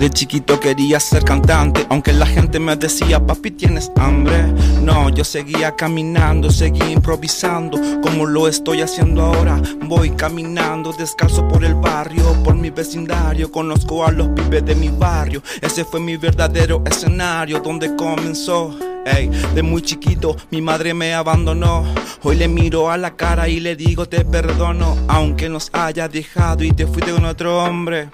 De 0.00 0.08
chiquito 0.08 0.58
quería 0.58 0.98
ser 0.98 1.24
cantante, 1.24 1.84
aunque 1.90 2.14
la 2.14 2.24
gente 2.24 2.58
me 2.58 2.74
decía, 2.74 3.20
papi, 3.20 3.50
tienes 3.50 3.92
hambre. 3.96 4.46
No, 4.82 5.10
yo 5.10 5.24
seguía 5.24 5.76
caminando, 5.76 6.50
seguía 6.50 6.90
improvisando, 6.90 7.78
como 8.00 8.24
lo 8.24 8.48
estoy 8.48 8.80
haciendo 8.80 9.20
ahora. 9.20 9.60
Voy 9.84 10.10
caminando 10.12 10.94
descalzo 10.94 11.46
por 11.48 11.66
el 11.66 11.74
barrio, 11.74 12.24
por 12.42 12.54
mi 12.54 12.70
vecindario. 12.70 13.52
Conozco 13.52 14.06
a 14.06 14.10
los 14.10 14.28
pibes 14.28 14.64
de 14.64 14.74
mi 14.74 14.88
barrio. 14.88 15.42
Ese 15.60 15.84
fue 15.84 16.00
mi 16.00 16.16
verdadero 16.16 16.82
escenario 16.86 17.60
donde 17.60 17.94
comenzó. 17.94 18.74
Ey, 19.04 19.30
de 19.54 19.62
muy 19.62 19.82
chiquito 19.82 20.36
mi 20.50 20.62
madre 20.62 20.94
me 20.94 21.12
abandonó. 21.12 21.84
Hoy 22.22 22.36
le 22.36 22.48
miro 22.48 22.90
a 22.90 22.96
la 22.96 23.16
cara 23.16 23.48
y 23.48 23.60
le 23.60 23.76
digo 23.76 24.06
te 24.06 24.24
perdono, 24.24 24.96
aunque 25.08 25.48
nos 25.48 25.70
haya 25.72 26.08
dejado 26.08 26.64
y 26.64 26.72
te 26.72 26.86
fuiste 26.86 27.12
con 27.12 27.24
otro 27.26 27.62
hombre. 27.62 28.08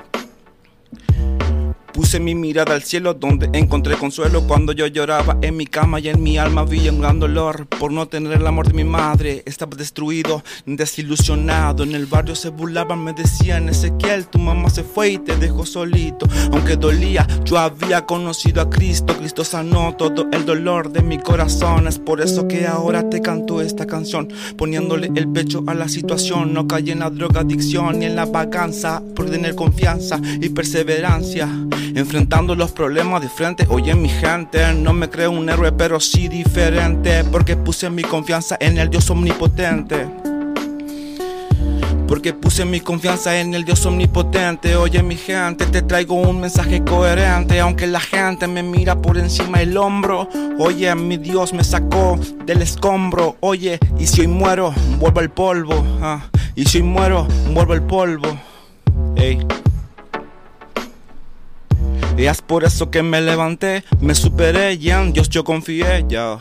Puse 1.97 2.21
mi 2.21 2.35
mirada 2.35 2.75
al 2.75 2.83
cielo 2.83 3.15
donde 3.15 3.49
encontré 3.59 3.97
consuelo 3.97 4.47
cuando 4.47 4.73
yo 4.73 4.87
lloraba 4.87 5.39
en 5.41 5.57
mi 5.57 5.67
cama 5.67 5.99
y 5.99 6.11
en 6.11 6.23
mi 6.23 6.37
alma 6.37 6.61
había 6.61 6.93
un 6.93 7.01
gran 7.01 7.19
dolor 7.19 7.67
por 7.69 7.91
no 7.91 8.07
tener 8.07 8.35
el 8.35 8.47
amor 8.47 8.69
de 8.69 8.75
mi 8.75 8.85
madre. 8.85 9.43
Estaba 9.47 9.75
destruido, 9.79 10.45
desilusionado. 10.67 11.85
En 11.85 11.95
el 11.95 12.05
barrio 12.05 12.35
se 12.35 12.51
burlaban, 12.51 13.03
me 13.03 13.15
decían 13.15 13.71
Ezequiel, 13.71 14.27
tu 14.27 14.39
mamá 14.39 14.69
se 14.69 14.83
fue 14.83 15.13
y 15.13 15.19
te 15.19 15.39
dejó 15.39 15.65
solito. 15.65 16.29
Aunque 16.53 16.77
dolía, 16.77 17.27
yo 17.47 17.57
había 17.57 18.05
conocido 18.05 18.61
a 18.61 18.69
Cristo. 18.69 19.17
Cristo 19.17 19.43
sanó 19.43 19.95
todo 19.97 20.29
el 20.33 20.45
dolor 20.45 20.93
de 20.93 21.01
mi 21.01 21.17
corazón. 21.19 21.89
Es 21.89 21.99
por 21.99 22.21
eso 22.21 22.47
que 22.47 22.67
ahora 22.67 23.09
te 23.09 23.23
canto 23.23 23.63
esta 23.63 23.87
canción, 23.87 24.29
poniéndole 24.59 25.11
el 25.15 25.29
pecho 25.29 25.65
a 25.67 25.73
la 25.73 25.89
situación. 25.89 26.53
No 26.53 26.69
caí 26.69 26.91
en 26.91 26.99
la 26.99 27.09
drogadicción 27.09 28.01
ni 28.01 28.05
en 28.05 28.17
la 28.17 28.27
vaganza 28.27 29.03
por 29.15 29.31
tener 29.31 29.55
confianza 29.55 30.21
y 30.43 30.51
perseverancia. 30.51 31.49
Enfrentando 31.97 32.55
los 32.55 32.73
problemas 32.73 33.23
de 33.23 33.31
frente, 33.31 33.67
oye 33.71 33.95
mi 33.95 34.11
gente, 34.11 34.75
no 34.75 34.93
me 34.93 35.09
creo 35.09 35.31
un 35.31 35.49
héroe 35.49 35.73
pero 35.73 35.99
sí 35.99 36.29
diferente, 36.29 37.25
porque 37.25 37.57
puse 37.57 37.89
mi 37.89 38.03
confianza 38.03 38.59
en 38.61 38.77
el 38.77 38.91
Dios 38.91 39.09
omnipotente. 39.09 40.07
Porque 42.07 42.35
puse 42.35 42.67
mi 42.67 42.81
confianza 42.81 43.41
en 43.41 43.55
el 43.55 43.65
Dios 43.65 43.87
omnipotente. 43.87 44.77
Oye 44.77 45.03
mi 45.03 45.17
gente, 45.17 45.65
te 45.65 45.81
traigo 45.81 46.15
un 46.17 46.39
mensaje 46.39 46.85
coherente. 46.85 47.59
Aunque 47.61 47.87
la 47.87 47.99
gente 47.99 48.47
me 48.47 48.63
mira 48.63 49.01
por 49.01 49.17
encima 49.17 49.59
del 49.59 49.77
hombro. 49.79 50.29
Oye, 50.59 50.95
mi 50.95 51.17
Dios 51.17 51.55
me 51.55 51.65
sacó 51.65 52.19
del 52.45 52.61
escombro. 52.61 53.37
Oye, 53.41 53.79
y 53.99 54.07
si 54.07 54.21
hoy 54.21 54.29
muero, 54.29 54.73
vuelvo 55.01 55.21
al 55.21 55.31
polvo. 55.31 55.83
ah. 56.03 56.27
Y 56.55 56.67
si 56.67 56.79
hoy 56.79 56.85
muero, 56.85 57.27
vuelvo 57.55 57.73
al 57.73 57.83
polvo. 57.83 58.39
Y 62.17 62.25
es 62.25 62.41
por 62.41 62.65
eso 62.65 62.91
que 62.91 63.03
me 63.03 63.21
levanté, 63.21 63.85
me 64.01 64.15
superé 64.15 64.75
y 64.75 64.91
en 64.91 65.13
Dios 65.13 65.29
yo 65.29 65.45
confié, 65.45 66.05
ya. 66.09 66.39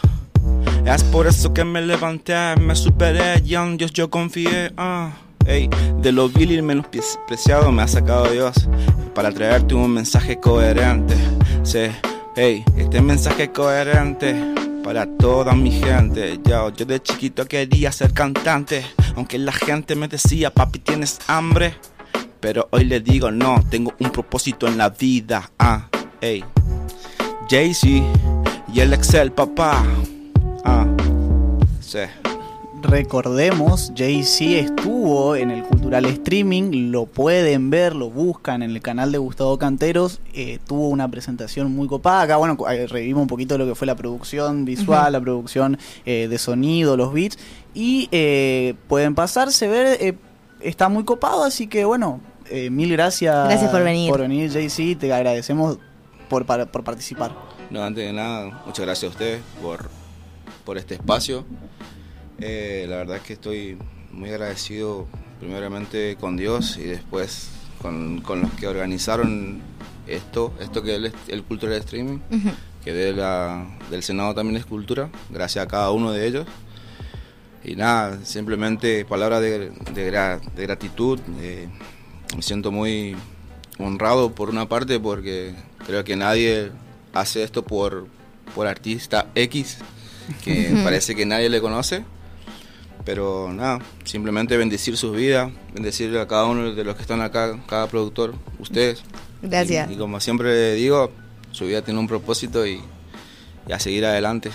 Es 0.85 1.03
por 1.03 1.27
eso 1.27 1.53
que 1.53 1.65
me 1.65 1.81
levanté, 1.81 2.55
me 2.61 2.75
superé 2.75 3.41
y 3.43 3.55
en 3.55 3.75
Dios 3.77 3.91
yo 3.91 4.09
confié, 4.09 4.71
ah. 4.77 5.11
Ey, 5.45 5.69
de 6.01 6.11
lo 6.11 6.27
vil 6.29 6.53
y 6.53 6.61
menospreciado 6.61 7.71
me 7.71 7.83
ha 7.83 7.87
sacado 7.87 8.31
Dios 8.31 8.67
para 9.13 9.31
traerte 9.31 9.75
un 9.75 9.91
mensaje 9.93 10.39
coherente. 10.39 11.15
Sí, 11.63 11.87
hey, 12.35 12.63
este 12.77 13.01
mensaje 13.01 13.51
coherente 13.51 14.35
para 14.83 15.05
toda 15.05 15.53
mi 15.53 15.71
gente. 15.71 16.39
Yo, 16.45 16.69
yo 16.69 16.85
de 16.85 17.01
chiquito 17.01 17.45
quería 17.45 17.91
ser 17.91 18.13
cantante, 18.13 18.85
aunque 19.15 19.37
la 19.37 19.51
gente 19.51 19.95
me 19.95 20.07
decía, 20.07 20.51
papi, 20.51 20.79
tienes 20.79 21.19
hambre. 21.27 21.75
Pero 22.45 22.67
hoy 22.69 22.83
le 22.83 22.99
digo 22.99 23.31
no, 23.31 23.59
tengo 23.71 23.91
un 23.99 24.11
propósito 24.11 24.67
en 24.67 24.77
la 24.77 24.91
vida. 24.91 25.49
Ah, 25.57 25.87
ey. 26.21 26.43
Jay-Z 27.49 27.87
y 28.71 28.79
el 28.81 28.93
Excel, 28.93 29.31
papá. 29.31 29.83
Ah, 30.63 30.85
sí. 31.79 32.01
Recordemos, 32.83 33.91
Jay-Z 33.95 34.59
estuvo 34.59 35.35
en 35.35 35.49
el 35.49 35.63
Cultural 35.63 36.05
Streaming, 36.05 36.91
lo 36.91 37.07
pueden 37.07 37.71
ver, 37.71 37.95
lo 37.95 38.11
buscan 38.11 38.61
en 38.61 38.69
el 38.69 38.81
canal 38.83 39.11
de 39.11 39.17
Gustavo 39.17 39.57
Canteros, 39.57 40.21
eh, 40.35 40.59
tuvo 40.67 40.89
una 40.89 41.09
presentación 41.09 41.71
muy 41.71 41.87
copada, 41.87 42.21
acá 42.21 42.37
bueno, 42.37 42.57
eh, 42.69 42.85
revivimos 42.85 43.23
un 43.23 43.27
poquito 43.27 43.57
lo 43.57 43.65
que 43.65 43.73
fue 43.73 43.87
la 43.87 43.95
producción 43.95 44.65
visual, 44.65 45.13
la 45.13 45.19
producción 45.19 45.79
eh, 46.05 46.27
de 46.27 46.37
sonido, 46.37 46.95
los 46.95 47.11
beats, 47.11 47.39
y 47.73 48.07
eh, 48.11 48.75
pueden 48.87 49.15
pasarse, 49.15 49.67
ver, 49.67 49.97
eh, 49.99 50.15
está 50.59 50.89
muy 50.89 51.05
copado, 51.05 51.43
así 51.43 51.65
que 51.65 51.85
bueno, 51.85 52.21
eh, 52.49 52.69
mil 52.69 52.91
gracias. 52.91 53.33
Gracias 53.47 53.71
por 53.71 53.83
venir. 53.83 54.09
Por 54.09 54.21
venir, 54.21 54.51
Jay-Z, 54.51 54.99
te 54.99 55.11
agradecemos 55.13 55.77
por, 56.29 56.45
para- 56.45 56.65
por 56.65 56.83
participar. 56.83 57.31
No, 57.69 57.83
antes 57.83 58.05
de 58.05 58.13
nada, 58.13 58.61
muchas 58.65 58.85
gracias 58.85 59.09
a 59.09 59.11
ustedes 59.13 59.41
por, 59.61 59.89
por 60.63 60.77
este 60.77 60.95
espacio. 60.95 61.45
Eh, 62.39 62.85
la 62.89 62.97
verdad 62.97 63.17
es 63.17 63.23
que 63.23 63.33
estoy 63.33 63.77
muy 64.11 64.29
agradecido 64.29 65.07
primeramente 65.39 66.17
con 66.19 66.37
Dios 66.37 66.77
y 66.77 66.83
después 66.83 67.49
con, 67.81 68.21
con 68.21 68.41
los 68.41 68.51
que 68.53 68.67
organizaron 68.67 69.61
esto, 70.07 70.53
esto 70.59 70.81
que 70.83 70.91
es 70.91 70.97
el, 70.97 71.13
el 71.27 71.43
Cultural 71.43 71.75
Streaming, 71.77 72.19
que 72.83 72.93
de 72.93 73.13
la, 73.13 73.65
del 73.89 74.03
Senado 74.03 74.33
también 74.35 74.57
es 74.57 74.65
cultura, 74.65 75.09
gracias 75.29 75.65
a 75.65 75.67
cada 75.67 75.91
uno 75.91 76.11
de 76.11 76.27
ellos. 76.27 76.45
Y 77.63 77.75
nada, 77.75 78.19
simplemente 78.23 79.05
palabras 79.05 79.41
de, 79.41 79.71
de 79.93 80.11
gra- 80.11 80.39
de 80.39 80.63
gratitud. 80.63 81.19
eh, 81.39 81.67
me 82.35 82.41
siento 82.41 82.71
muy 82.71 83.15
honrado 83.79 84.31
por 84.33 84.49
una 84.49 84.67
parte 84.67 84.99
porque 84.99 85.53
creo 85.85 86.03
que 86.03 86.15
nadie 86.15 86.71
hace 87.13 87.43
esto 87.43 87.63
por, 87.63 88.07
por 88.53 88.67
artista 88.67 89.27
X, 89.35 89.77
que 90.43 90.71
parece 90.83 91.15
que 91.15 91.25
nadie 91.25 91.49
le 91.49 91.61
conoce. 91.61 92.03
Pero 93.03 93.53
nada, 93.53 93.79
simplemente 94.03 94.57
bendecir 94.57 94.97
sus 94.97 95.15
vidas, 95.15 95.51
bendecir 95.73 96.17
a 96.17 96.27
cada 96.27 96.45
uno 96.45 96.73
de 96.73 96.83
los 96.83 96.95
que 96.95 97.03
están 97.03 97.21
acá, 97.21 97.59
cada 97.67 97.85
productor, 97.87 98.33
ustedes. 98.57 99.03
Gracias. 99.43 99.91
Y, 99.91 99.93
y 99.93 99.97
como 99.97 100.19
siempre 100.19 100.73
digo, 100.73 101.11
su 101.51 101.65
vida 101.65 101.83
tiene 101.83 101.99
un 101.99 102.07
propósito 102.07 102.65
y, 102.65 102.81
y 103.67 103.71
a 103.71 103.79
seguir 103.79 104.05
adelante. 104.05 104.49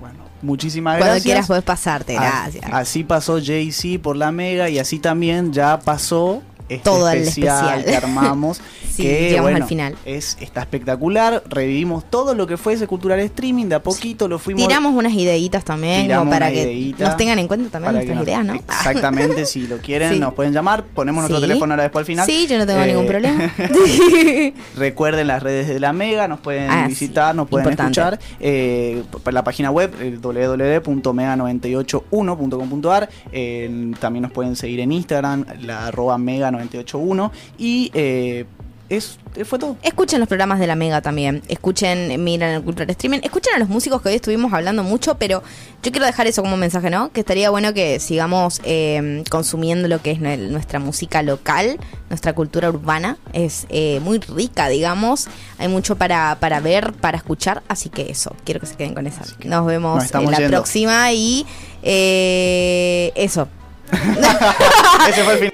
Bueno, 0.00 0.16
muchísimas 0.40 0.94
Cuando 0.94 1.06
gracias. 1.06 1.24
quieras 1.24 1.46
puedes 1.46 1.62
pasarte, 1.64 2.14
gracias. 2.14 2.64
Así 2.72 3.04
pasó 3.04 3.38
Jay-Z 3.44 4.02
por 4.02 4.16
la 4.16 4.32
Mega 4.32 4.70
y 4.70 4.78
así 4.78 4.98
también 4.98 5.52
ya 5.52 5.78
pasó 5.78 6.42
este 6.68 6.84
Todo 6.84 7.08
el 7.10 7.20
especial, 7.20 7.78
especial. 7.80 7.84
que 7.84 7.96
armamos. 8.06 8.60
Sí, 8.94 9.02
que 9.02 9.22
llegamos 9.30 9.50
bueno, 9.50 9.64
al 9.64 9.68
final. 9.68 9.96
Es, 10.04 10.36
está 10.40 10.60
espectacular. 10.60 11.42
Revivimos 11.48 12.04
todo 12.08 12.32
lo 12.36 12.46
que 12.46 12.56
fue 12.56 12.74
ese 12.74 12.86
cultural 12.86 13.18
streaming. 13.18 13.66
De 13.66 13.74
a 13.74 13.82
poquito 13.82 14.28
lo 14.28 14.38
fuimos. 14.38 14.64
Tiramos 14.68 14.94
unas 14.94 15.12
ideitas 15.14 15.64
también 15.64 16.08
como 16.14 16.30
para 16.30 16.52
que 16.52 16.94
nos 16.96 17.16
tengan 17.16 17.40
en 17.40 17.48
cuenta 17.48 17.70
también 17.70 17.92
nuestras 17.94 18.16
nos- 18.18 18.24
ideas, 18.24 18.44
¿no? 18.44 18.54
Exactamente, 18.54 19.46
si 19.46 19.66
lo 19.66 19.78
quieren, 19.78 20.12
Sí. 20.12 20.20
nos 20.20 20.32
pueden 20.34 20.52
llamar. 20.52 20.84
Ponemos 20.84 21.22
nuestro 21.22 21.38
Sí. 21.38 21.42
teléfono 21.48 21.72
ahora 21.72 21.82
después 21.82 22.02
al 22.02 22.06
final. 22.06 22.24
Sí, 22.24 22.46
yo 22.48 22.56
no 22.56 22.64
tengo 22.68 22.82
Eh, 22.82 22.86
ningún 22.86 23.06
problema. 23.08 23.52
Recuerden 24.76 25.26
las 25.26 25.42
redes 25.42 25.66
de 25.66 25.80
la 25.80 25.92
Mega, 25.92 26.28
nos 26.28 26.38
pueden 26.38 26.70
Ah, 26.70 26.86
visitar, 26.86 27.34
nos 27.34 27.48
pueden 27.48 27.66
importante. 27.70 28.00
escuchar. 28.00 28.20
Eh, 28.38 29.02
por 29.24 29.32
la 29.32 29.42
página 29.42 29.72
web 29.72 29.92
eh, 30.00 30.16
www.mega981.com.ar. 30.22 33.08
Eh, 33.32 33.92
también 33.98 34.22
nos 34.22 34.30
pueden 34.30 34.54
seguir 34.56 34.78
en 34.78 34.92
Instagram, 34.92 35.44
la 35.62 35.88
arroba 35.88 36.16
mega981. 36.58 37.30
Y 37.58 37.90
eh, 37.94 38.44
es, 38.90 39.18
eh, 39.34 39.44
fue 39.46 39.58
todo. 39.58 39.76
Escuchen 39.82 40.20
los 40.20 40.28
programas 40.28 40.58
de 40.60 40.66
la 40.66 40.76
Mega 40.76 41.00
también. 41.00 41.42
Escuchen, 41.48 42.22
miren 42.22 42.50
el 42.50 42.62
Cultural 42.62 42.90
Streaming. 42.90 43.20
Escuchen 43.22 43.54
a 43.54 43.58
los 43.58 43.68
músicos 43.70 44.02
que 44.02 44.10
hoy 44.10 44.14
estuvimos 44.16 44.52
hablando 44.52 44.82
mucho, 44.82 45.14
pero 45.16 45.42
yo 45.82 45.90
quiero 45.90 46.04
dejar 46.04 46.26
eso 46.26 46.42
como 46.42 46.58
mensaje, 46.58 46.90
¿no? 46.90 47.10
Que 47.10 47.20
estaría 47.20 47.48
bueno 47.48 47.72
que 47.72 47.98
sigamos 47.98 48.60
eh, 48.64 49.24
consumiendo 49.30 49.88
lo 49.88 50.02
que 50.02 50.10
es 50.10 50.20
nue- 50.20 50.36
nuestra 50.50 50.80
música 50.80 51.22
local, 51.22 51.78
nuestra 52.10 52.34
cultura 52.34 52.68
urbana. 52.68 53.16
Es 53.32 53.66
eh, 53.70 54.00
muy 54.04 54.18
rica, 54.18 54.68
digamos. 54.68 55.28
Hay 55.58 55.68
mucho 55.68 55.96
para, 55.96 56.36
para 56.38 56.60
ver, 56.60 56.92
para 56.92 57.16
escuchar. 57.16 57.62
Así 57.68 57.88
que 57.88 58.10
eso, 58.10 58.36
quiero 58.44 58.60
que 58.60 58.66
se 58.66 58.76
queden 58.76 58.92
con 58.94 59.06
esa. 59.06 59.22
Nos 59.44 59.64
vemos 59.64 60.12
nos 60.12 60.14
en 60.22 60.30
la 60.30 60.36
yendo. 60.36 60.50
próxima 60.50 61.10
y 61.14 61.46
eh, 61.82 63.12
eso. 63.14 63.48
Ese 65.08 65.24
fue 65.24 65.32
el 65.34 65.38
fin. 65.38 65.53